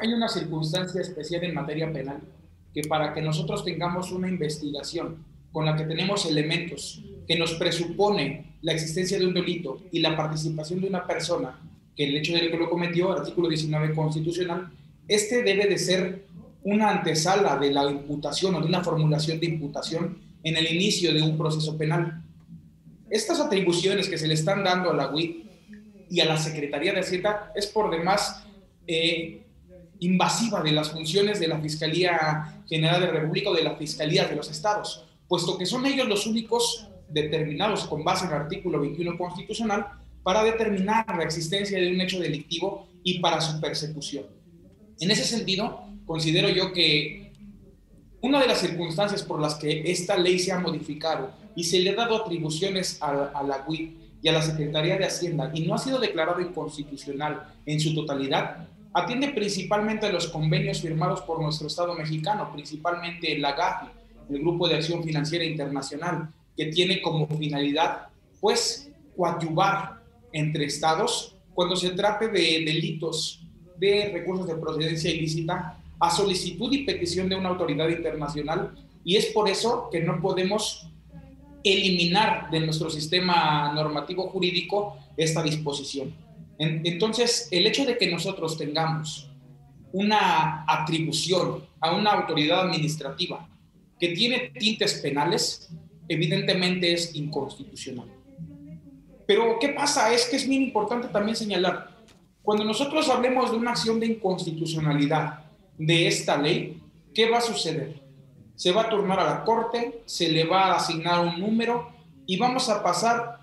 [0.00, 2.20] Hay una circunstancia especial en materia penal
[2.74, 8.56] que para que nosotros tengamos una investigación con la que tenemos elementos que nos presupone
[8.62, 11.60] la existencia de un delito y la participación de una persona
[11.94, 14.70] que el hecho de que lo cometió, artículo 19 constitucional,
[15.06, 16.24] este debe de ser
[16.62, 21.22] una antesala de la imputación o de una formulación de imputación en el inicio de
[21.22, 22.22] un proceso penal.
[23.10, 25.44] Estas atribuciones que se le están dando a la UIT
[26.10, 28.44] y a la Secretaría de Hacienda es por demás
[28.86, 29.44] eh,
[29.98, 34.26] invasiva de las funciones de la Fiscalía General de la República o de la Fiscalía
[34.26, 38.80] de los Estados, puesto que son ellos los únicos determinados con base en el artículo
[38.80, 39.86] 21 constitucional
[40.22, 44.26] para determinar la existencia de un hecho delictivo y para su persecución.
[45.00, 47.32] En ese sentido, considero yo que
[48.20, 51.90] una de las circunstancias por las que esta ley se ha modificado y se le
[51.90, 55.78] ha dado atribuciones a, la UIP y a la Secretaría de Hacienda y no ha
[55.78, 61.94] sido declarado inconstitucional en su totalidad, atiende principalmente a los convenios firmados por nuestro Estado
[61.94, 63.86] mexicano, principalmente la GAFI,
[64.30, 68.08] el Grupo de Acción Financiera Internacional, que tiene como finalidad,
[68.40, 73.46] pues, coadyuvar entre estados cuando se trate de delitos
[73.78, 79.26] de recursos de procedencia ilícita a solicitud y petición de una autoridad internacional y es
[79.26, 80.88] por eso que no podemos
[81.62, 86.12] eliminar de nuestro sistema normativo jurídico esta disposición.
[86.58, 89.30] Entonces, el hecho de que nosotros tengamos
[89.92, 93.48] una atribución a una autoridad administrativa
[93.98, 95.70] que tiene tintes penales,
[96.08, 98.06] evidentemente es inconstitucional.
[99.26, 100.12] Pero ¿qué pasa?
[100.12, 101.98] Es que es muy importante también señalar,
[102.42, 105.44] cuando nosotros hablemos de una acción de inconstitucionalidad
[105.76, 106.80] de esta ley,
[107.14, 108.00] ¿qué va a suceder?
[108.56, 111.90] Se va a turnar a la Corte, se le va a asignar un número
[112.26, 113.38] y vamos a pasar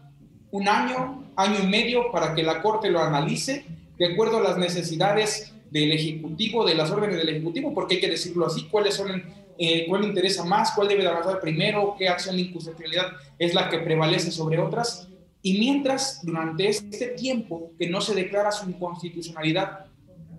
[0.50, 3.66] un año, año y medio para que la Corte lo analice
[3.98, 8.10] de acuerdo a las necesidades del Ejecutivo, de las órdenes del Ejecutivo, porque hay que
[8.10, 9.24] decirlo así, cuáles son,
[9.58, 13.70] eh, cuál interesa más, cuál debe de avanzar primero, qué acción de inconstitucionalidad es la
[13.70, 15.08] que prevalece sobre otras.
[15.42, 19.86] Y mientras, durante este tiempo que no se declara su inconstitucionalidad,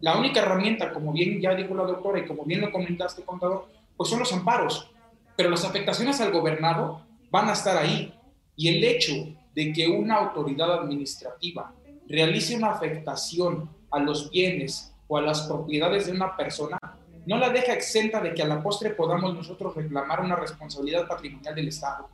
[0.01, 3.69] la única herramienta, como bien ya dijo la doctora y como bien lo comentaste, contador,
[3.97, 4.91] pues son los amparos.
[5.37, 8.13] Pero las afectaciones al gobernado van a estar ahí.
[8.57, 9.13] Y el hecho
[9.55, 11.73] de que una autoridad administrativa
[12.09, 16.79] realice una afectación a los bienes o a las propiedades de una persona
[17.27, 21.55] no la deja exenta de que a la postre podamos nosotros reclamar una responsabilidad patrimonial
[21.55, 22.09] del Estado.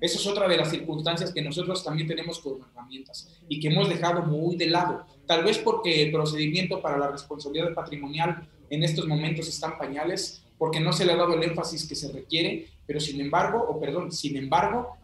[0.00, 3.88] Esa es otra de las circunstancias que nosotros también tenemos como herramientas y que hemos
[3.88, 5.06] dejado muy de lado.
[5.26, 10.80] Tal vez porque el procedimiento para la responsabilidad patrimonial en estos momentos están pañales, porque
[10.80, 14.12] no se le ha dado el énfasis que se requiere, pero sin embargo, o perdón,
[14.12, 14.96] sin embargo,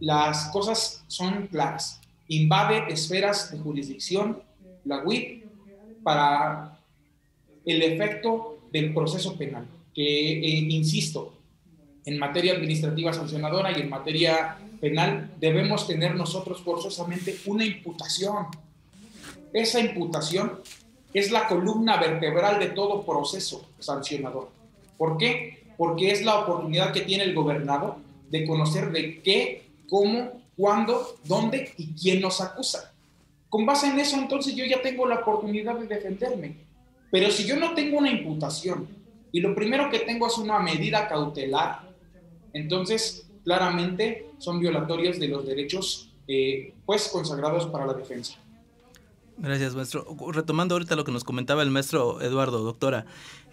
[0.00, 2.00] las cosas son claras.
[2.28, 4.42] Invade esferas de jurisdicción
[4.84, 5.44] la WIP
[6.02, 6.78] para
[7.64, 11.32] el efecto del proceso penal, que, eh, insisto,
[12.04, 18.46] en materia administrativa sancionadora y en materia penal debemos tener nosotros forzosamente una imputación.
[19.52, 20.60] Esa imputación
[21.14, 24.50] es la columna vertebral de todo proceso sancionador.
[24.98, 25.64] ¿Por qué?
[25.78, 27.96] Porque es la oportunidad que tiene el gobernador
[28.30, 32.92] de conocer de qué, cómo, cuándo, dónde y quién nos acusa.
[33.48, 36.65] Con base en eso, entonces yo ya tengo la oportunidad de defenderme.
[37.10, 38.88] Pero si yo no tengo una imputación
[39.32, 41.90] y lo primero que tengo es una medida cautelar,
[42.52, 48.36] entonces claramente son violatorias de los derechos eh, pues consagrados para la defensa.
[49.38, 50.06] Gracias, maestro.
[50.32, 53.04] Retomando ahorita lo que nos comentaba el maestro Eduardo, doctora,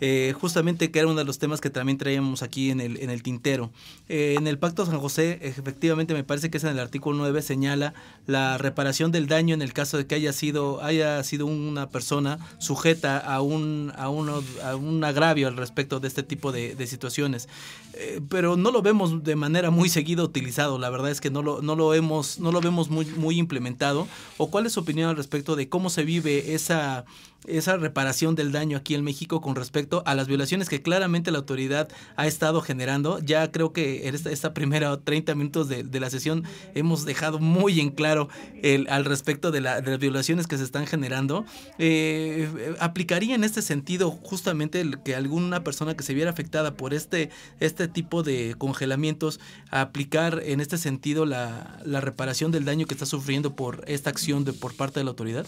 [0.05, 3.09] eh, justamente que era uno de los temas que también traíamos aquí en el, en
[3.09, 3.71] el tintero.
[4.09, 7.41] Eh, en el Pacto San José, efectivamente, me parece que es en el artículo 9,
[7.41, 7.93] señala
[8.27, 12.37] la reparación del daño en el caso de que haya sido, haya sido una persona
[12.57, 17.47] sujeta a un, a uno, a un agravio al respecto de este tipo de, situaciones.
[17.93, 21.41] Eh, pero no lo vemos de manera muy seguida utilizado, la verdad es que no
[21.41, 24.09] lo, no lo, hemos, no lo vemos muy, muy implementado.
[24.37, 27.05] ¿O cuál es su opinión al respecto de cómo se vive esa,
[27.47, 31.39] esa reparación del daño aquí en México con respecto a las violaciones que claramente la
[31.39, 33.19] autoridad ha estado generando.
[33.19, 36.43] Ya creo que en esta, esta primera 30 minutos de, la sesión
[36.75, 38.27] hemos dejado muy en claro
[38.61, 41.45] el, al respecto de, las violaciones que se están generando.
[41.77, 47.29] Eh, ¿Aplicaría en este sentido justamente que alguna persona que se viera afectada por este,
[47.59, 49.39] este tipo de congelamientos,
[49.69, 54.43] aplicar en este sentido la, la reparación del daño que está sufriendo por esta acción
[54.43, 55.45] de, por parte de la autoridad?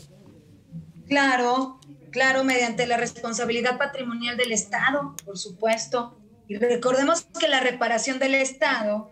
[1.08, 1.80] Claro,
[2.12, 6.18] claro, mediante la responsabilidad patrimonial del Estado, por supuesto.
[6.48, 9.12] Y recordemos que la reparación del Estado,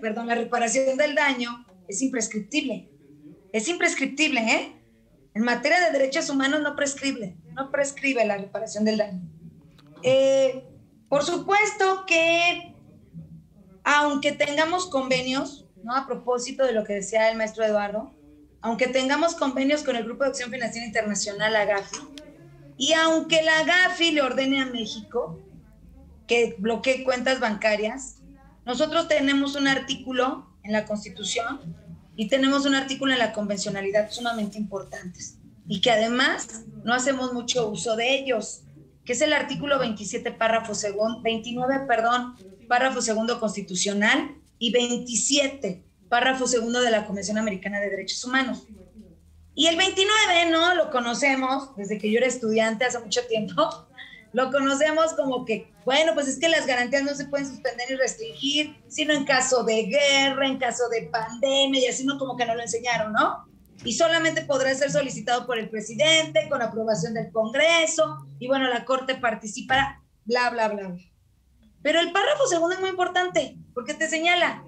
[0.00, 2.90] perdón, la reparación del daño es imprescriptible.
[3.52, 4.76] Es imprescriptible, ¿eh?
[5.34, 9.22] En materia de derechos humanos no prescribe, no prescribe la reparación del daño.
[10.02, 10.64] Eh,
[11.08, 12.74] por supuesto que,
[13.84, 15.96] aunque tengamos convenios, ¿no?
[15.96, 18.12] A propósito de lo que decía el maestro Eduardo,
[18.62, 21.98] aunque tengamos convenios con el Grupo de Acción Financiera Internacional, AGAFI,
[22.76, 25.38] y aunque la AGAFI le ordene a México
[26.26, 28.16] que bloquee cuentas bancarias,
[28.64, 31.76] nosotros tenemos un artículo en la Constitución
[32.16, 37.68] y tenemos un artículo en la convencionalidad sumamente importantes y que además no hacemos mucho
[37.68, 38.62] uso de ellos,
[39.04, 42.36] que es el artículo 27, párrafo segundo, 29, perdón,
[42.68, 48.66] párrafo segundo constitucional y 27, párrafo segundo de la Convención Americana de Derechos Humanos.
[49.54, 50.74] Y el 29, ¿no?
[50.74, 53.86] Lo conocemos desde que yo era estudiante hace mucho tiempo.
[54.32, 57.96] Lo conocemos como que, bueno, pues es que las garantías no se pueden suspender y
[57.96, 62.46] restringir, sino en caso de guerra, en caso de pandemia, y así no como que
[62.46, 63.44] no lo enseñaron, ¿no?
[63.84, 68.84] Y solamente podrá ser solicitado por el presidente con aprobación del Congreso, y bueno, la
[68.84, 70.94] Corte participará, bla, bla, bla.
[71.82, 74.64] Pero el párrafo segundo es muy importante, porque te señala,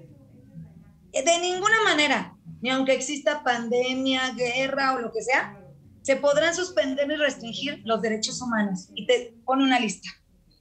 [1.21, 5.59] de ninguna manera, ni aunque exista pandemia, guerra o lo que sea,
[6.01, 8.89] se podrán suspender y restringir los derechos humanos.
[8.95, 10.09] Y te pone una lista.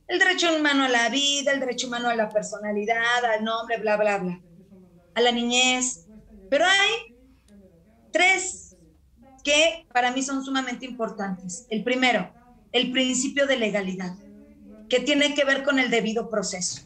[0.07, 3.96] El derecho humano a la vida, el derecho humano a la personalidad, al nombre, bla,
[3.96, 4.40] bla, bla.
[5.14, 6.07] A la niñez.
[6.50, 7.16] Pero hay
[8.12, 8.76] tres
[9.42, 11.66] que para mí son sumamente importantes.
[11.70, 12.32] El primero,
[12.72, 14.14] el principio de legalidad,
[14.88, 16.82] que tiene que ver con el debido proceso.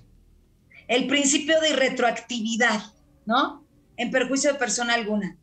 [0.88, 2.80] El principio de retroactividad,
[3.27, 3.66] ¿no?
[3.97, 5.37] En perjuicio de persona alguna.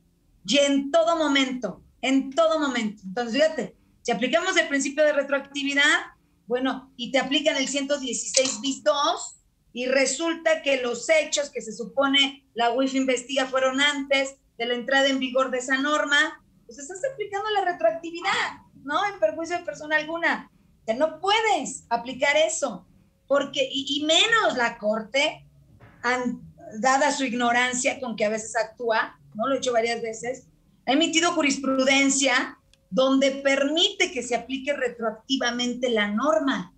[0.46, 3.04] Y en todo momento, en todo momento.
[3.06, 5.84] Entonces, fíjate, si aplicamos el principio de retroactividad,
[6.48, 9.40] bueno, y te aplican el 116 bis 2,
[9.74, 14.76] y resulta que los hechos que se supone la UIF investiga fueron antes de la
[14.76, 19.04] entrada en vigor de esa norma, pues estás aplicando la retroactividad, ¿no?
[19.06, 20.52] En perjuicio de persona alguna.
[20.82, 22.86] O sea, no puedes aplicar eso,
[23.28, 25.48] porque, y, y menos la Corte,
[26.80, 29.47] dada su ignorancia con que a veces actúa, ¿no?
[29.47, 30.47] Lo he hecho varias veces,
[30.86, 32.57] ha emitido jurisprudencia
[32.89, 36.74] donde permite que se aplique retroactivamente la norma.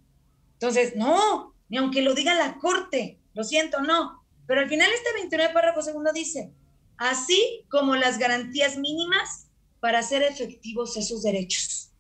[0.54, 4.24] Entonces, no, ni aunque lo diga la Corte, lo siento, no.
[4.48, 6.54] Pero al final este 29 párrafo segundo dice,
[6.98, 9.48] así como las garantías mínimas
[9.80, 11.92] para hacer efectivos esos derechos.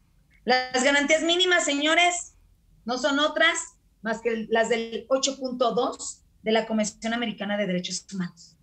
[0.46, 2.36] Las garantías mínimas, señores,
[2.86, 3.58] no son otras
[4.02, 8.56] más que las del 8.2 de la Convención Americana de Derechos Humanos.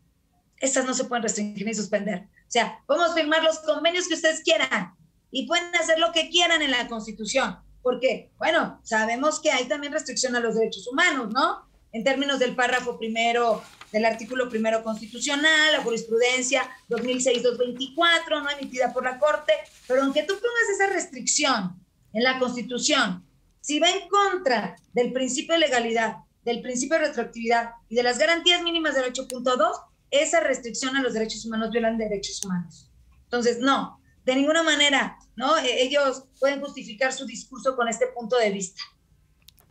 [0.56, 2.20] Estas no se pueden restringir ni suspender.
[2.20, 4.94] O sea, podemos firmar los convenios que ustedes quieran
[5.32, 7.58] y pueden hacer lo que quieran en la Constitución.
[7.82, 11.68] Porque, bueno, sabemos que hay también restricción a los derechos humanos, ¿no?
[11.90, 19.04] En términos del párrafo primero del artículo primero constitucional, la jurisprudencia 2006-224, no emitida por
[19.04, 19.52] la Corte,
[19.86, 21.78] pero aunque tú pongas esa restricción
[22.12, 23.26] en la Constitución,
[23.60, 28.18] si va en contra del principio de legalidad, del principio de retroactividad y de las
[28.18, 29.72] garantías mínimas del 8.2,
[30.10, 32.90] esa restricción a los derechos humanos violan derechos humanos.
[33.24, 35.56] Entonces, no, de ninguna manera, ¿no?
[35.58, 38.82] E-, ellos pueden justificar su discurso con este punto de vista.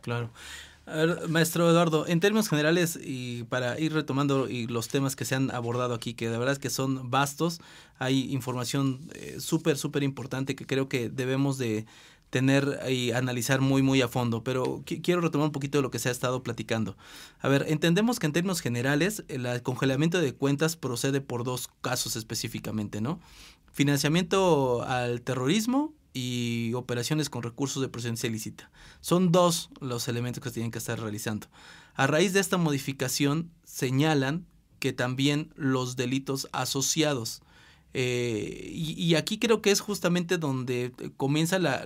[0.00, 0.32] Claro.
[1.28, 5.50] maestro Eduardo, en términos generales y para ir retomando y los temas que se han
[5.52, 7.60] abordado aquí, que de verdad que son vastos,
[7.98, 11.86] hay información eh, súper, súper importante que creo que debemos de
[12.32, 15.98] tener y analizar muy, muy a fondo, pero quiero retomar un poquito de lo que
[15.98, 16.96] se ha estado platicando.
[17.40, 22.16] A ver, entendemos que en términos generales el congelamiento de cuentas procede por dos casos
[22.16, 23.20] específicamente, ¿no?
[23.70, 28.70] Financiamiento al terrorismo y operaciones con recursos de procedencia ilícita.
[29.02, 31.48] Son dos los elementos que se tienen que estar realizando.
[31.94, 34.46] A raíz de esta modificación señalan
[34.78, 37.42] que también los delitos asociados
[37.94, 41.84] eh, y, aquí creo que es justamente donde comienza, la,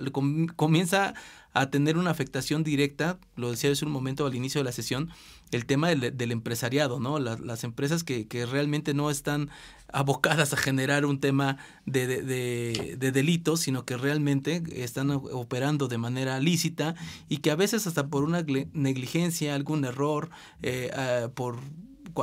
[0.55, 1.13] comienza
[1.53, 5.09] a tener una afectación directa, lo decía hace un momento al inicio de la sesión,
[5.51, 7.19] el tema del, empresariado, ¿no?
[7.19, 9.49] las empresas que, que, realmente no están
[9.91, 15.97] abocadas a generar un tema de, de, de, delitos, sino que realmente están operando de
[15.97, 16.95] manera lícita
[17.29, 20.29] y que a veces hasta por una negligencia, algún error,
[20.61, 21.59] eh, ah, por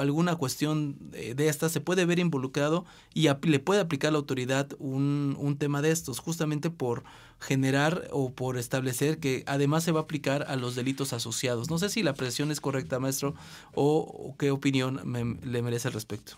[0.00, 5.56] alguna cuestión de esta se puede ver involucrado y le puede aplicar la autoridad un,
[5.58, 7.04] tema de estos, justamente por
[7.40, 11.70] generar o por establecer que además se va a aplicar a los delitos asociados.
[11.70, 13.34] No sé si la presión es correcta, maestro,
[13.74, 15.00] o, qué opinión
[15.42, 16.34] le merece al respecto.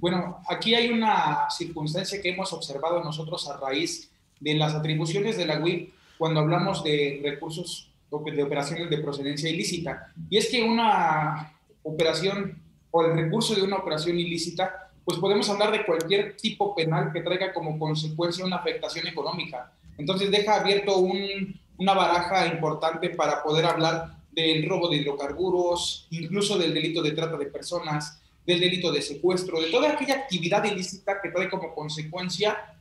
[0.00, 5.46] Bueno, aquí hay una circunstancia que hemos observado nosotros a raíz de las atribuciones de
[5.46, 7.90] la UIP cuando hablamos de recursos
[8.22, 10.12] de operaciones de procedencia ilícita.
[10.30, 11.52] Y es que una
[11.82, 17.12] operación o el recurso de una operación ilícita, pues podemos hablar de cualquier tipo penal
[17.12, 19.72] que traiga como consecuencia una afectación económica.
[19.98, 26.58] Entonces deja abierto un, una baraja importante para poder hablar del robo de hidrocarburos, incluso
[26.58, 31.20] del delito de trata de personas, del delito de secuestro, de toda aquella actividad ilícita
[31.22, 32.76] que trae como consecuencia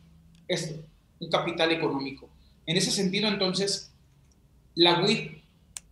[0.47, 0.75] esto,
[1.19, 2.29] un capital económico.
[2.65, 3.92] En ese sentido, entonces,
[4.75, 5.41] la UIT,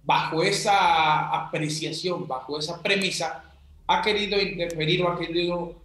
[0.03, 3.43] bajo esa apreciación, bajo esa premisa,
[3.87, 5.75] ha querido interferir o ha querido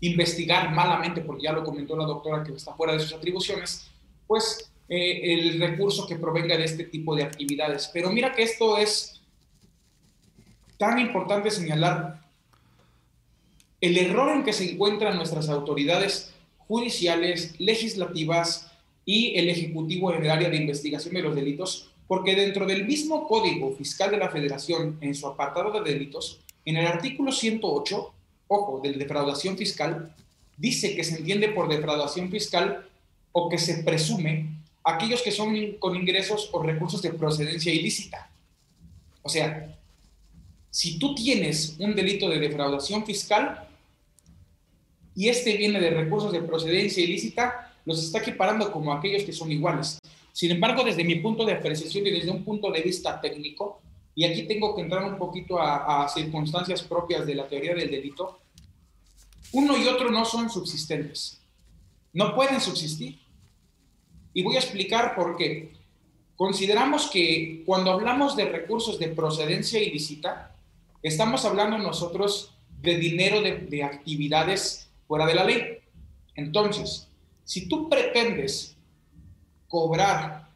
[0.00, 3.88] investigar malamente, porque ya lo comentó la doctora que está fuera de sus atribuciones,
[4.26, 7.88] pues eh, el recurso que provenga de este tipo de actividades.
[7.92, 9.20] Pero mira que esto es
[10.76, 12.20] tan importante señalar
[13.80, 16.32] el error en que se encuentran nuestras autoridades
[16.66, 18.72] judiciales, legislativas
[19.04, 23.26] y el Ejecutivo en el área de investigación de los delitos porque dentro del mismo
[23.26, 28.12] Código Fiscal de la Federación, en su apartado de delitos, en el artículo 108,
[28.48, 30.14] ojo, de defraudación fiscal,
[30.58, 32.86] dice que se entiende por defraudación fiscal
[33.32, 34.50] o que se presume
[34.84, 38.30] aquellos que son con ingresos o recursos de procedencia ilícita.
[39.22, 39.74] O sea,
[40.68, 43.66] si tú tienes un delito de defraudación fiscal
[45.16, 49.50] y este viene de recursos de procedencia ilícita, los está equiparando como aquellos que son
[49.50, 49.98] iguales.
[50.32, 53.82] Sin embargo, desde mi punto de apreciación y desde un punto de vista técnico,
[54.14, 58.40] y aquí tengo que entrar un poquito a, circunstancias propias de la teoría del delito,
[59.52, 61.40] uno y otro no son subsistentes,
[62.14, 63.20] no pueden subsistir.
[64.34, 65.72] Y voy a explicar por qué.
[66.36, 70.56] Consideramos que cuando hablamos de recursos de procedencia ilícita,
[71.02, 75.78] estamos hablando nosotros de dinero de, de actividades fuera de la ley.
[76.34, 77.08] Entonces,
[77.44, 78.76] si tú pretendes
[79.72, 80.50] cobrar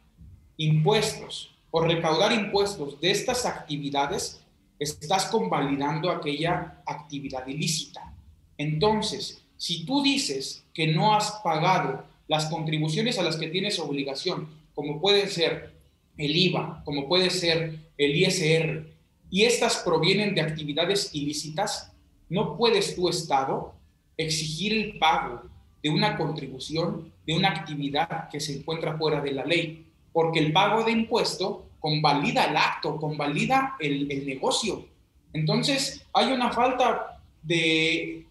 [0.57, 4.41] impuestos o recaudar impuestos de estas actividades,
[4.77, 8.13] estás convalidando aquella actividad ilícita.
[8.59, 14.49] Entonces, si tú dices que no has pagado las contribuciones a las que tienes obligación,
[14.75, 15.73] como puede ser
[16.15, 18.85] el IVA, como puede ser el ISR,
[19.31, 21.91] y estas provienen de actividades ilícitas,
[22.29, 23.73] no puedes tu Estado
[24.15, 25.41] exigir el pago
[25.81, 30.53] de una contribución de una actividad que se encuentra fuera de la ley, porque el
[30.53, 34.85] pago de impuesto convalida el acto, convalida el, el negocio.
[35.33, 38.25] Entonces, hay una falta de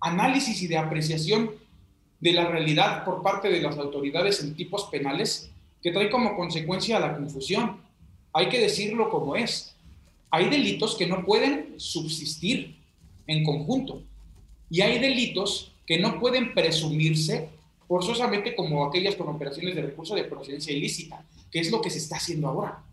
[0.00, 1.50] análisis y de apreciación
[2.20, 5.50] de la realidad por parte de las autoridades en tipos penales
[5.82, 7.80] que trae como consecuencia la confusión.
[8.32, 9.74] hay que decirlo como es.
[10.30, 12.76] Hay delitos que no pueden subsistir
[13.26, 14.02] en conjunto
[14.68, 17.48] y hay delitos que no pueden presumirse
[17.90, 21.98] forzosamente como aquellas con operaciones de recurso de procedencia ilícita, que es lo que se
[21.98, 22.84] está haciendo ahora.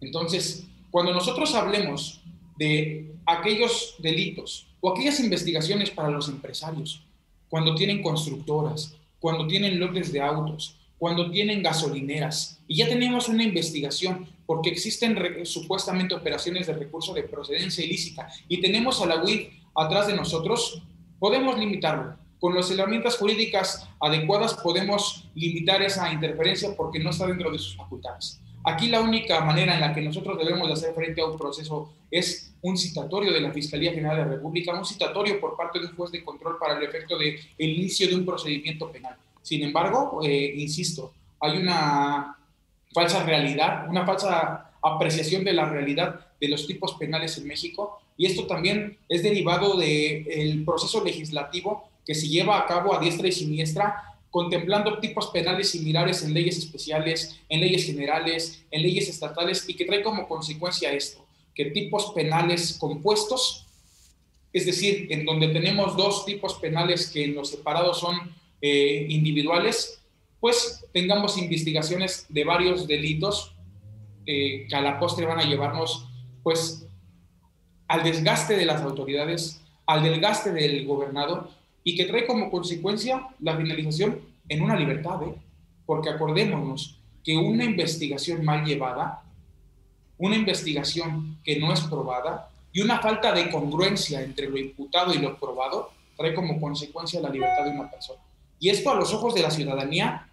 [0.00, 0.62] Entonces,
[0.92, 2.20] cuando nosotros hablemos
[2.56, 7.02] de aquellos delitos o aquellas investigaciones para los empresarios,
[7.48, 13.42] cuando tienen constructoras, cuando tienen lotes de autos, cuando tienen gasolineras, y ya tenemos una
[13.42, 19.48] investigación porque existen supuestamente operaciones de recurso de procedencia ilícita y tenemos a la UIF
[19.74, 20.80] atrás de nosotros,
[21.18, 22.22] podemos limitarlo.
[22.44, 27.74] Con las herramientas jurídicas adecuadas podemos limitar esa interferencia porque no está dentro de sus
[27.74, 28.38] facultades.
[28.62, 31.94] Aquí la única manera en la que nosotros debemos de hacer frente a un proceso
[32.10, 35.86] es un citatorio de la Fiscalía General de la República, un citatorio por parte de
[35.86, 39.16] un juez de control para el efecto de el inicio de un procedimiento penal.
[39.40, 42.36] Sin embargo, eh, insisto, hay una
[42.92, 48.26] falsa realidad, una falsa apreciación de la realidad de los tipos penales en México y
[48.26, 53.32] esto también es derivado del proceso legislativo que se lleva a cabo a diestra y
[53.32, 59.74] siniestra contemplando tipos penales similares en leyes especiales, en leyes generales, en leyes estatales y
[59.74, 61.24] que trae como consecuencia esto,
[61.54, 63.66] que tipos penales compuestos,
[64.52, 70.00] es decir, en donde tenemos dos tipos penales que en los separados son eh, individuales,
[70.40, 73.54] pues tengamos investigaciones de varios delitos
[74.26, 76.08] eh, que a la postre van a llevarnos
[76.42, 76.86] pues
[77.86, 81.50] al desgaste de las autoridades, al desgaste del gobernador
[81.84, 84.18] y que trae como consecuencia la finalización
[84.48, 85.34] en una libertad, ¿eh?
[85.84, 89.22] porque acordémonos que una investigación mal llevada,
[90.18, 95.18] una investigación que no es probada y una falta de congruencia entre lo imputado y
[95.18, 98.20] lo probado trae como consecuencia la libertad de una persona.
[98.58, 100.26] Y esto a los ojos de la ciudadanía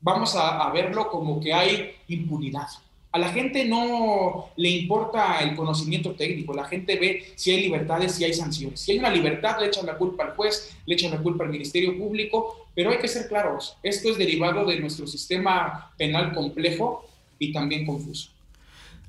[0.00, 2.68] vamos a, a verlo como que hay impunidad.
[3.12, 8.14] A la gente no le importa el conocimiento técnico, la gente ve si hay libertades,
[8.14, 8.80] si hay sanciones.
[8.80, 11.50] Si hay una libertad, le echan la culpa al juez, le echan la culpa al
[11.50, 17.04] Ministerio Público, pero hay que ser claros, esto es derivado de nuestro sistema penal complejo
[17.38, 18.30] y también confuso.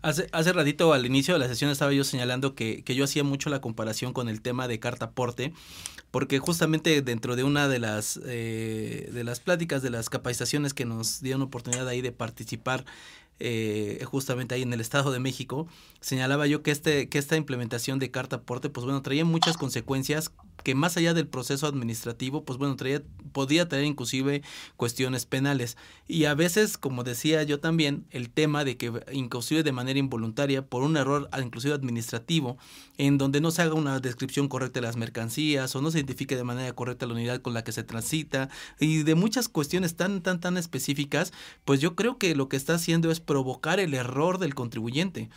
[0.02, 3.24] Hace, hace ratito al inicio de la sesión estaba yo señalando que, que yo hacía
[3.24, 5.54] mucho la comparación con el tema de carta aporte,
[6.12, 10.86] porque justamente dentro de una de las, eh, de las pláticas, de las capacitaciones que
[10.86, 12.84] nos dieron oportunidad ahí de participar
[13.44, 15.68] eh, justamente ahí en el Estado de México,
[16.00, 20.32] señalaba yo que, este, que esta implementación de carta aporte, pues bueno, traía muchas consecuencias
[20.62, 23.02] que más allá del proceso administrativo, pues bueno, traía,
[23.32, 24.42] podía traer inclusive
[24.78, 25.78] cuestiones penales.
[26.08, 30.66] Y a veces, como decía yo también, el tema de que inclusive de manera involuntaria,
[30.66, 32.58] por un error inclusive administrativo,
[32.98, 36.36] en donde no se haga una descripción correcta de las mercancías o no se identifique
[36.36, 38.50] de manera correcta la unidad con la que se transita
[38.80, 41.34] y de muchas cuestiones tan, tan, tan específicas,
[41.66, 45.30] pues yo creo que lo que está haciendo es provocar el error del contribuyente.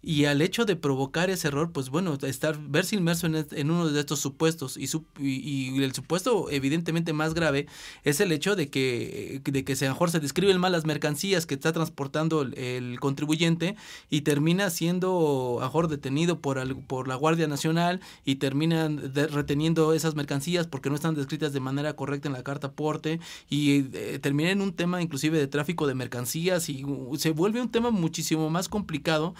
[0.00, 3.88] Y al hecho de provocar ese error, pues bueno, estar, verse inmerso en, en uno
[3.88, 4.76] de estos supuestos.
[4.76, 7.66] Y, su, y, el supuesto evidentemente más grave
[8.04, 11.54] es el hecho de que, de que a mejor se describen mal las mercancías que
[11.54, 13.76] está transportando el, contribuyente
[14.08, 20.14] y termina siendo a mejor detenido por, por la Guardia Nacional y terminan reteniendo esas
[20.14, 23.20] mercancías porque no están descritas de manera correcta en la carta aporte
[23.50, 26.84] y eh, termina en un tema inclusive de tráfico de mercancías y
[27.16, 29.34] se vuelve un tema muchísimo más complicado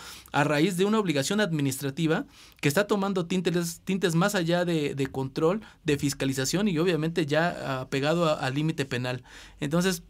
[0.49, 2.27] raíz de una obligación administrativa
[2.61, 8.39] que está tomando tintes, tintes más allá de, control, de fiscalización y obviamente ya pegado
[8.39, 9.23] al límite penal.
[9.61, 10.03] Entonces,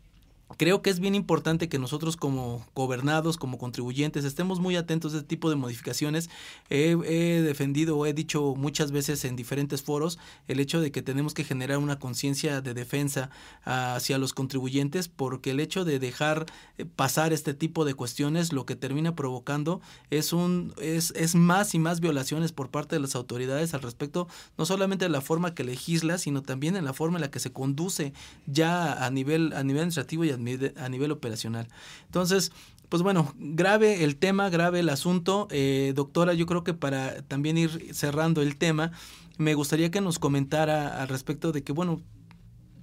[0.56, 5.18] Creo que es bien importante que nosotros como gobernados, como contribuyentes, estemos muy atentos a
[5.18, 6.30] este tipo de modificaciones.
[6.70, 6.96] He,
[7.42, 11.76] defendido he dicho muchas veces en diferentes foros el hecho de que tenemos que generar
[11.78, 13.28] una conciencia de defensa
[13.64, 16.46] hacia los contribuyentes porque el hecho de dejar
[16.78, 21.74] eh, pasar este tipo de cuestiones lo que termina provocando es, un, es, es más
[21.74, 25.54] y más violaciones por parte de las autoridades al respecto, no solamente de la forma
[25.54, 28.14] que legisla, sino también en la forma en la que se conduce
[28.46, 30.37] ya a nivel, a nivel administrativo y
[30.76, 31.68] a nivel operacional.
[32.06, 32.52] Entonces,
[32.88, 35.48] pues bueno, grave el tema, grave el asunto.
[35.50, 38.92] Eh, doctora, yo creo que para también ir cerrando el tema,
[39.36, 42.02] me gustaría que nos comentara al respecto de que, bueno,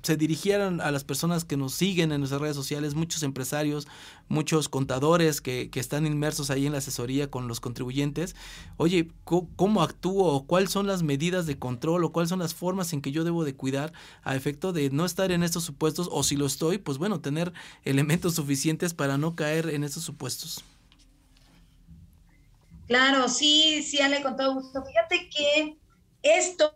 [0.05, 3.87] se dirigieran a las personas que nos siguen en nuestras redes sociales, muchos empresarios,
[4.27, 8.35] muchos contadores que, que están inmersos ahí en la asesoría con los contribuyentes.
[8.77, 12.93] Oye, ¿cómo, actúo o cuáles son las medidas de control o cuáles son las formas
[12.93, 13.93] en que yo debo de cuidar
[14.23, 17.51] a efecto de no estar en estos supuestos o si lo estoy, pues bueno, tener
[17.83, 20.63] elementos suficientes para no caer en estos supuestos?
[22.87, 24.83] Claro, sí, sí, Ale, con todo gusto.
[24.85, 25.77] Fíjate que
[26.21, 26.71] esto,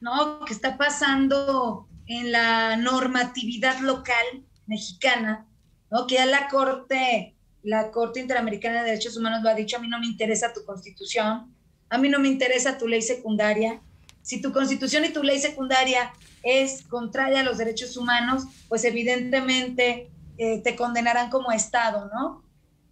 [0.00, 0.44] ¿no?
[0.44, 5.46] Que está pasando en la normatividad local mexicana,
[5.90, 6.06] ¿no?
[6.06, 9.88] que ya la Corte la Corte Interamericana de Derechos Humanos lo ha dicho, a mí
[9.88, 11.54] no me interesa tu constitución,
[11.90, 13.82] a mí no me interesa tu ley secundaria.
[14.22, 20.10] Si tu constitución y tu ley secundaria es contraria a los derechos humanos, pues evidentemente
[20.38, 22.42] eh, te condenarán como Estado, ¿no?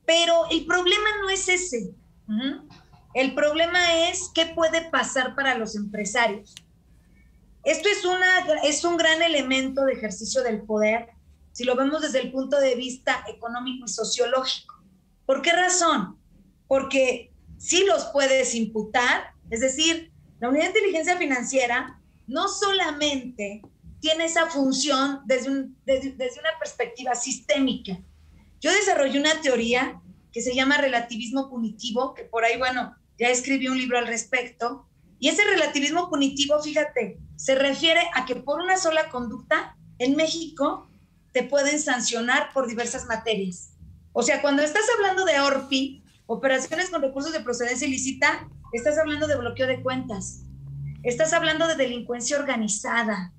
[0.04, 1.94] Pero el problema no es ese.
[3.14, 6.54] El problema es qué puede pasar para los empresarios.
[7.66, 11.08] Esto es, una, es un gran elemento de ejercicio del poder
[11.50, 14.84] si lo vemos desde el punto de vista económico y sociológico.
[15.26, 16.16] ¿Por qué razón?
[16.68, 23.62] Porque si los puedes imputar, es decir, la unidad de inteligencia financiera no solamente
[23.98, 27.98] tiene esa función desde, desde, desde una perspectiva sistémica.
[28.60, 30.00] Yo desarrollé una teoría
[30.32, 34.86] que se llama relativismo punitivo, que por ahí, bueno, ya escribí un libro al respecto,
[35.18, 40.90] y ese relativismo punitivo, fíjate, se refiere a que por una sola conducta en México
[41.32, 43.70] te pueden sancionar por diversas materias.
[44.12, 49.26] O sea, cuando estás hablando de ORPI, operaciones con recursos de procedencia ilícita, estás hablando
[49.26, 50.42] de bloqueo de cuentas,
[51.02, 53.32] estás hablando de delincuencia organizada,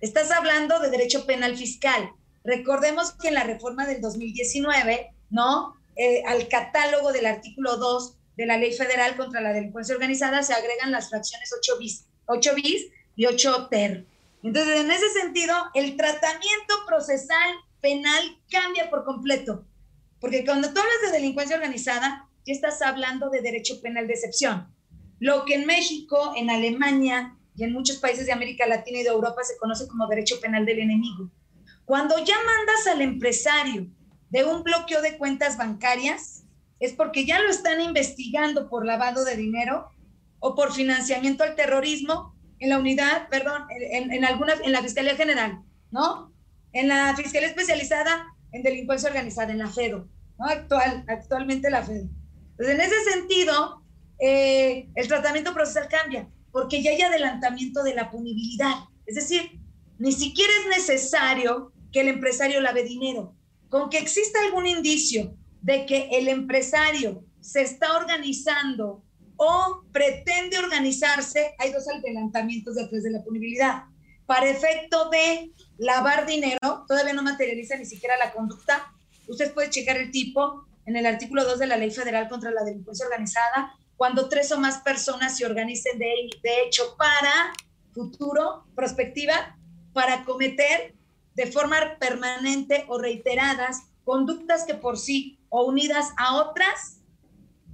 [0.00, 2.10] estás hablando de derecho penal fiscal.
[2.44, 5.74] Recordemos que en la reforma del 2019, ¿no?
[5.96, 10.52] Eh, al catálogo del artículo 2 de la Ley Federal contra la Delincuencia Organizada se
[10.52, 12.86] agregan las fracciones 8 bis, 8 bis
[13.16, 14.06] y 8 ter.
[14.42, 19.64] Entonces, en ese sentido, el tratamiento procesal penal cambia por completo,
[20.20, 24.72] porque cuando tú hablas de delincuencia organizada, ya estás hablando de derecho penal de excepción.
[25.18, 29.08] Lo que en México, en Alemania y en muchos países de América Latina y de
[29.08, 31.30] Europa se conoce como derecho penal del enemigo.
[31.84, 33.88] Cuando ya mandas al empresario
[34.30, 36.44] de un bloqueo de cuentas bancarias,
[36.78, 39.88] es porque ya lo están investigando por lavado de dinero
[40.38, 45.16] o por financiamiento al terrorismo en la unidad, perdón, en, en algunas, en la Fiscalía
[45.16, 46.32] General, ¿no?
[46.72, 50.46] En la Fiscalía Especializada en Delincuencia Organizada, en la FEDO, ¿no?
[50.46, 52.08] Actual, actualmente la FEDO.
[52.52, 53.82] Entonces, en ese sentido,
[54.18, 58.74] eh, el tratamiento procesal cambia, porque ya hay adelantamiento de la punibilidad.
[59.04, 59.60] Es decir,
[59.98, 63.34] ni siquiera es necesario que el empresario lave dinero.
[63.68, 69.04] Con que exista algún indicio de que el empresario se está organizando
[69.36, 73.84] o pretende organizarse, hay dos adelantamientos después de la punibilidad.
[74.26, 78.92] Para efecto de lavar dinero, todavía no materializa ni siquiera la conducta.
[79.28, 82.64] Usted puede checar el tipo en el artículo 2 de la Ley Federal contra la
[82.64, 87.52] Delincuencia Organizada, cuando tres o más personas se organicen de, de hecho para
[87.92, 89.56] futuro, prospectiva,
[89.92, 90.94] para cometer
[91.34, 97.00] de forma permanente o reiteradas conductas que por sí o unidas a otras,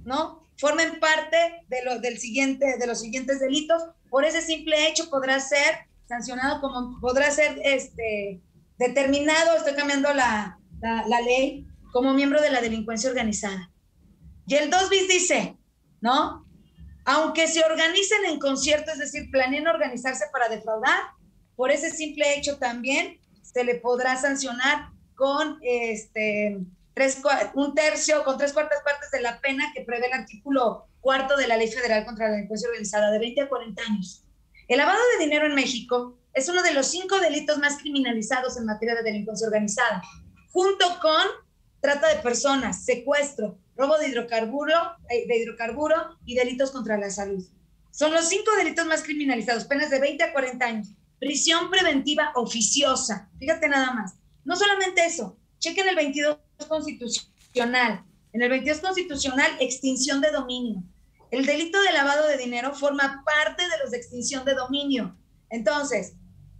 [0.03, 0.42] ¿no?
[0.57, 1.37] Formen parte
[1.67, 3.83] de, lo, del siguiente, de los siguientes delitos.
[4.09, 8.41] Por ese simple hecho podrá ser sancionado como, podrá ser este,
[8.77, 13.71] determinado, estoy cambiando la, la, la ley, como miembro de la delincuencia organizada.
[14.47, 15.57] Y el 2 bis dice,
[16.01, 16.45] ¿no?
[17.05, 21.01] Aunque se organicen en concierto, es decir, planeen organizarse para defraudar,
[21.55, 26.59] por ese simple hecho también se le podrá sancionar con este
[26.93, 27.21] tres,
[27.55, 31.47] un tercio, con tres cuartas partes de la pena que prevé el artículo cuarto de
[31.47, 34.23] la Ley Federal contra la Delincuencia Organizada, de 20 a 40 años.
[34.67, 38.65] El lavado de dinero en México es uno de los cinco delitos más criminalizados en
[38.65, 40.01] materia de delincuencia organizada,
[40.51, 41.21] junto con
[41.81, 44.73] trata de personas, secuestro, robo de hidrocarburo,
[45.09, 47.43] eh, de hidrocarburo y delitos contra la salud.
[47.91, 50.87] Son los cinco delitos más criminalizados, penas de 20 a 40 años.
[51.19, 53.29] Prisión preventiva oficiosa.
[53.37, 54.15] Fíjate nada más.
[54.45, 56.37] No solamente eso, chequen el 22
[56.67, 58.03] constitucional.
[58.33, 60.83] En el 22 constitucional, extinción de dominio.
[61.31, 65.15] El delito de lavado de dinero forma parte de los de extinción de dominio.
[65.49, 66.13] Entonces,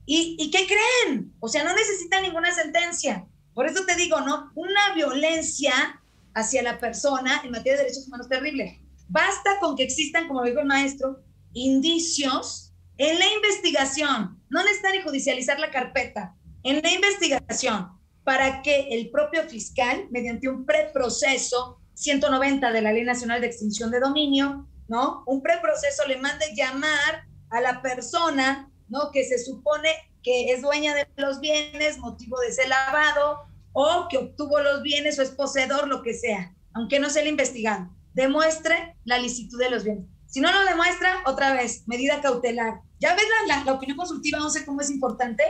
[0.05, 1.33] ¿y, ¿y qué creen?
[1.41, 3.27] O sea, no necesita ninguna sentencia.
[3.53, 4.51] Por eso te digo, ¿no?
[4.55, 6.01] Una violencia
[6.33, 8.81] hacia la persona en materia de derechos humanos terrible.
[9.09, 14.41] Basta con que existan, como dijo el maestro, indicios en la investigación.
[14.49, 16.35] No necesitan ni judicializar la carpeta.
[16.63, 17.89] En la investigación,
[18.23, 23.91] para que el propio fiscal, mediante un preproceso 190 de la Ley Nacional de Extinción
[23.91, 25.23] de Dominio, ¿no?
[25.25, 29.11] Un preproceso le mande llamar a la persona, ¿no?
[29.11, 29.89] Que se supone
[30.23, 33.41] que es dueña de los bienes, motivo de ese lavado,
[33.73, 37.27] o que obtuvo los bienes o es poseedor, lo que sea, aunque no sea el
[37.27, 40.05] investigado, demuestre la licitud de los bienes.
[40.27, 42.81] Si no lo demuestra, otra vez, medida cautelar.
[42.99, 44.39] ¿Ya ves la, la, opinión consultiva?
[44.39, 45.43] No sé cómo es importante.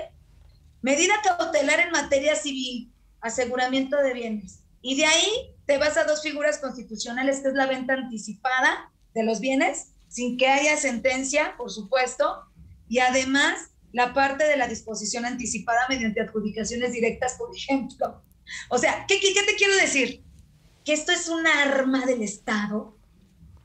[0.83, 4.59] Medida cautelar en materia civil, aseguramiento de bienes.
[4.83, 9.23] Y de ahí te vas a dos figuras constitucionales, que es la venta anticipada de
[9.23, 12.43] los bienes, sin que haya sentencia, por supuesto,
[12.87, 18.21] y además la parte de la disposición anticipada mediante adjudicaciones directas, por ejemplo.
[18.69, 20.23] O sea, ¿qué, qué, qué te quiero decir?
[20.83, 22.97] que esto es un arma del Estado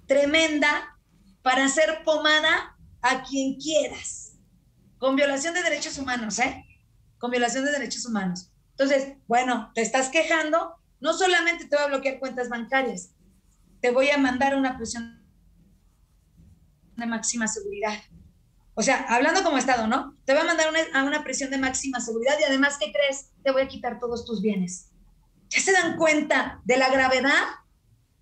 [0.07, 0.97] tremenda
[1.43, 4.37] para hacer pomada a quien quieras,
[4.99, 6.65] con violación de derechos humanos, ¿eh?
[7.19, 8.51] Con violación de derechos humanos.
[8.71, 13.11] Entonces, bueno, te estás quejando, no solamente te voy a bloquear cuentas bancarias,
[13.81, 15.25] te voy a mandar una prisión
[16.97, 17.95] de máxima seguridad.
[18.75, 20.17] O sea, hablando como Estado, ¿no?
[20.25, 23.31] Te voy a mandar a una prisión de máxima seguridad y además, ¿qué crees?
[23.43, 24.91] Te voy a quitar todos tus bienes.
[25.49, 27.43] ¿Ya se dan cuenta de la gravedad?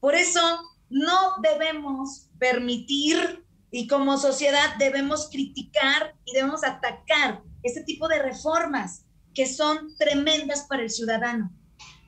[0.01, 0.41] Por eso
[0.89, 9.05] no debemos permitir y como sociedad debemos criticar y debemos atacar este tipo de reformas
[9.35, 11.53] que son tremendas para el ciudadano.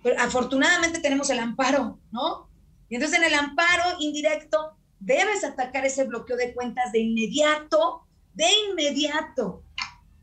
[0.03, 2.49] Pero afortunadamente tenemos el amparo, ¿no?
[2.89, 8.47] Y entonces en el amparo indirecto debes atacar ese bloqueo de cuentas de inmediato, de
[8.71, 9.65] inmediato,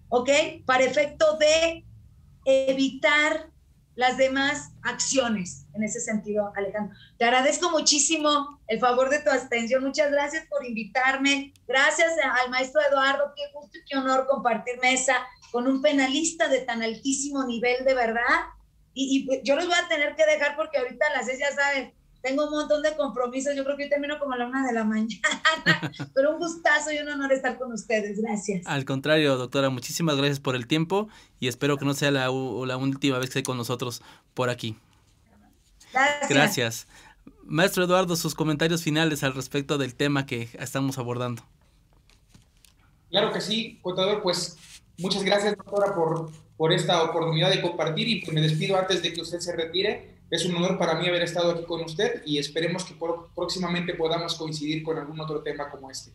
[0.10, 0.30] ¿ok?
[0.66, 1.86] Para efecto de
[2.46, 3.52] evitar
[3.96, 6.96] las demás acciones en ese sentido, Alejandro.
[7.18, 9.84] Te agradezco muchísimo el favor de tu atención.
[9.84, 11.54] Muchas gracias por invitarme.
[11.68, 13.34] Gracias al maestro Eduardo.
[13.36, 17.94] Qué gusto y qué honor compartir mesa con un penalista de tan altísimo nivel, de
[17.94, 18.46] verdad.
[18.94, 21.94] Y, y yo los voy a tener que dejar porque ahorita las seis ya saben,
[22.26, 24.74] tengo un montón de compromisos, yo creo que yo termino como a la una de
[24.74, 25.12] la mañana,
[26.16, 28.66] pero un gustazo y un honor estar con ustedes, gracias.
[28.66, 31.08] Al contrario, doctora, muchísimas gracias por el tiempo
[31.40, 34.02] y espero que no sea la, la última vez que esté con nosotros
[34.34, 34.76] por aquí.
[35.94, 36.30] Gracias.
[36.30, 36.88] Gracias.
[37.46, 41.44] Maestro Eduardo, sus comentarios finales al respecto del tema que estamos abordando.
[43.10, 44.58] Claro que sí, contador, pues
[44.98, 49.14] muchas gracias, doctora, por, por esta oportunidad de compartir y pues me despido antes de
[49.14, 52.40] que usted se retire es un honor para mí haber estado aquí con usted y
[52.40, 52.96] esperemos que
[53.36, 56.12] próximamente podamos coincidir con algún otro tema como este.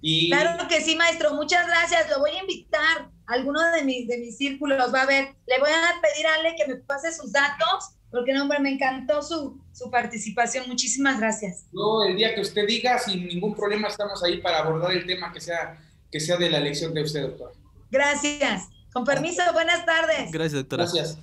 [0.00, 0.28] Y...
[0.28, 1.32] Claro que sí, maestro.
[1.34, 2.10] Muchas gracias.
[2.10, 4.92] Lo voy a invitar a alguno de mis, de mis círculos.
[4.92, 8.34] Va a ver, le voy a pedir a Ale que me pase sus datos, porque
[8.34, 10.68] no, hombre, me encantó su, su participación.
[10.68, 11.66] Muchísimas gracias.
[11.72, 15.32] Yo, el día que usted diga, sin ningún problema, estamos ahí para abordar el tema
[15.32, 15.78] que sea,
[16.10, 17.52] que sea de la elección de usted, doctor.
[17.90, 18.68] Gracias.
[18.92, 20.30] Con permiso, buenas tardes.
[20.30, 20.84] Gracias, doctora.
[20.84, 21.18] Gracias.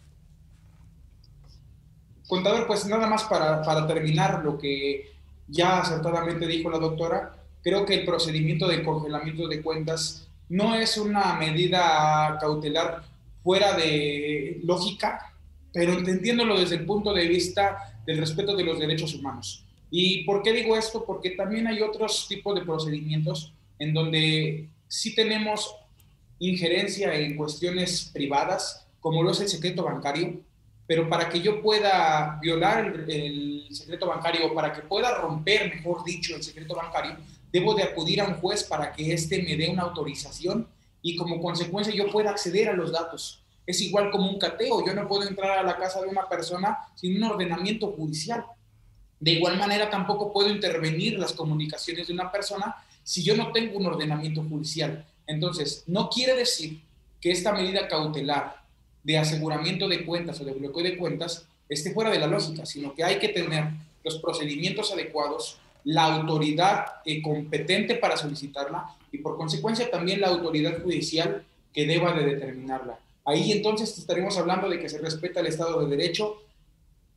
[2.27, 5.11] Contador, pues nada más para, para terminar lo que
[5.47, 10.97] ya acertadamente dijo la doctora, creo que el procedimiento de congelamiento de cuentas no es
[10.97, 13.03] una medida cautelar
[13.43, 15.33] fuera de lógica,
[15.73, 19.65] pero entendiéndolo desde el punto de vista del respeto de los derechos humanos.
[19.89, 21.05] ¿Y por qué digo esto?
[21.05, 25.75] Porque también hay otros tipos de procedimientos en donde sí tenemos
[26.39, 30.41] injerencia en cuestiones privadas, como lo es el secreto bancario,
[30.87, 36.35] pero para que yo pueda violar el, secreto bancario para que pueda romper, mejor dicho,
[36.35, 37.15] el secreto bancario,
[37.51, 40.67] debo de acudir a un juez para que éste me dé una autorización
[41.01, 43.40] y como consecuencia yo pueda acceder a los datos.
[43.65, 46.77] Es igual como un cateo, yo no puedo entrar a la casa de una persona
[46.95, 48.45] sin un ordenamiento judicial.
[49.19, 53.77] De igual manera tampoco puedo intervenir las comunicaciones de una persona si yo no tengo
[53.77, 55.05] un ordenamiento judicial.
[55.27, 56.81] Entonces, no quiere decir
[57.19, 58.61] que esta medida cautelar
[59.03, 62.93] de aseguramiento de cuentas o de bloqueo de cuentas esté fuera de la lógica, sino
[62.93, 63.65] que hay que tener
[64.03, 70.81] los procedimientos adecuados, la autoridad eh, competente para solicitarla y por consecuencia también la autoridad
[70.81, 71.43] judicial
[71.73, 72.99] que deba de determinarla.
[73.25, 76.41] Ahí entonces estaremos hablando de que se respeta el Estado de Derecho.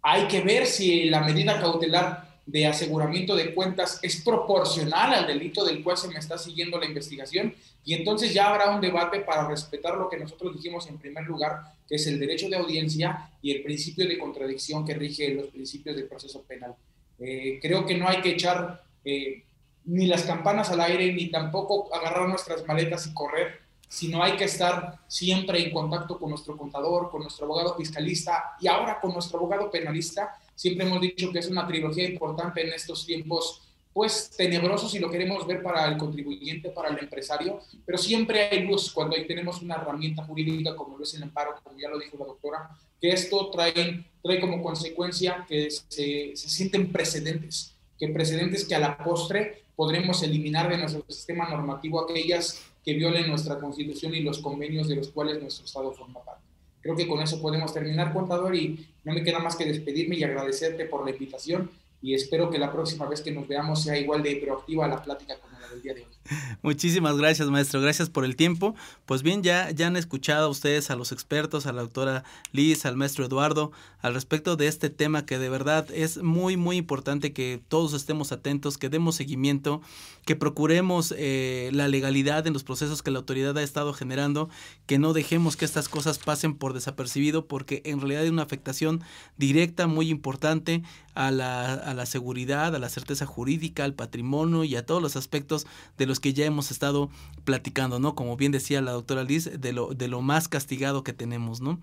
[0.02, 5.64] Hay que ver si la medida cautelar de aseguramiento de cuentas es proporcional al delito
[5.64, 9.48] del cual se me está siguiendo la investigación y entonces ya habrá un debate para
[9.48, 13.52] respetar lo que nosotros dijimos en primer lugar, que es el derecho de audiencia y
[13.52, 16.74] el principio de contradicción que rige los principios del proceso penal.
[17.18, 19.44] Eh, creo que no hay que echar eh,
[19.84, 24.44] ni las campanas al aire ni tampoco agarrar nuestras maletas y correr, sino hay que
[24.44, 29.38] estar siempre en contacto con nuestro contador, con nuestro abogado fiscalista y ahora con nuestro
[29.38, 33.62] abogado penalista Siempre hemos dicho que es una trilogía importante en estos tiempos,
[33.92, 38.64] pues tenebrosos si lo queremos ver para el contribuyente, para el empresario, pero siempre hay
[38.64, 41.98] luz cuando ahí tenemos una herramienta jurídica como lo es el amparo, como ya lo
[41.98, 42.70] dijo la doctora,
[43.00, 48.80] que esto trae, trae como consecuencia que se, se sienten precedentes, que precedentes que a
[48.80, 54.38] la postre podremos eliminar de nuestro sistema normativo aquellas que violen nuestra constitución y los
[54.40, 56.42] convenios de los cuales nuestro Estado forma parte.
[56.80, 60.24] Creo que con eso podemos terminar, contador, y no me queda más que despedirme y
[60.24, 61.70] agradecerte por la invitación
[62.04, 65.38] y espero que la próxima vez que nos veamos sea igual de proactiva la plática
[65.40, 66.13] como la del día de hoy.
[66.62, 67.80] Muchísimas gracias, maestro.
[67.80, 68.74] Gracias por el tiempo.
[69.06, 72.96] Pues bien, ya, ya han escuchado ustedes a los expertos, a la doctora Liz, al
[72.96, 77.62] maestro Eduardo, al respecto de este tema que de verdad es muy, muy importante que
[77.68, 79.82] todos estemos atentos, que demos seguimiento,
[80.24, 84.48] que procuremos eh, la legalidad en los procesos que la autoridad ha estado generando,
[84.86, 89.02] que no dejemos que estas cosas pasen por desapercibido, porque en realidad hay una afectación
[89.36, 90.82] directa muy importante
[91.14, 95.16] a la, a la seguridad, a la certeza jurídica, al patrimonio y a todos los
[95.16, 97.10] aspectos de los que ya hemos estado
[97.44, 98.14] platicando, ¿no?
[98.14, 101.80] Como bien decía la doctora Liz, de lo, de lo más castigado que tenemos, ¿no?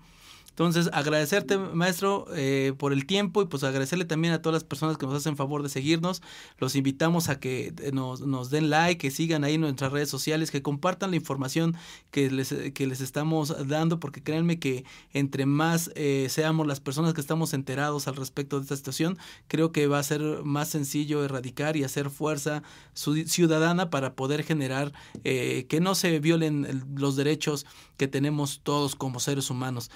[0.52, 4.98] Entonces, agradecerte, maestro, eh, por el tiempo y pues agradecerle también a todas las personas
[4.98, 6.20] que nos hacen favor de seguirnos.
[6.58, 10.50] Los invitamos a que eh, nos, nos den like, que sigan ahí nuestras redes sociales,
[10.50, 11.74] que compartan la información
[12.10, 14.84] que les, que les estamos dando, porque créanme que
[15.14, 19.16] entre más eh, seamos las personas que estamos enterados al respecto de esta situación,
[19.48, 24.92] creo que va a ser más sencillo erradicar y hacer fuerza ciudadana para poder generar
[25.22, 27.64] que no se violen los derechos
[27.96, 29.90] que tenemos todos como seres humanos.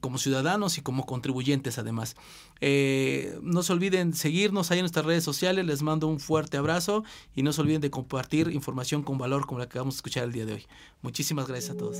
[0.00, 2.16] Como ciudadanos y como contribuyentes además.
[2.60, 7.04] Eh, no se olviden seguirnos ahí en nuestras redes sociales, les mando un fuerte abrazo
[7.34, 10.24] y no se olviden de compartir información con valor como la que vamos a escuchar
[10.24, 10.66] el día de hoy.
[11.02, 11.98] Muchísimas gracias a todos.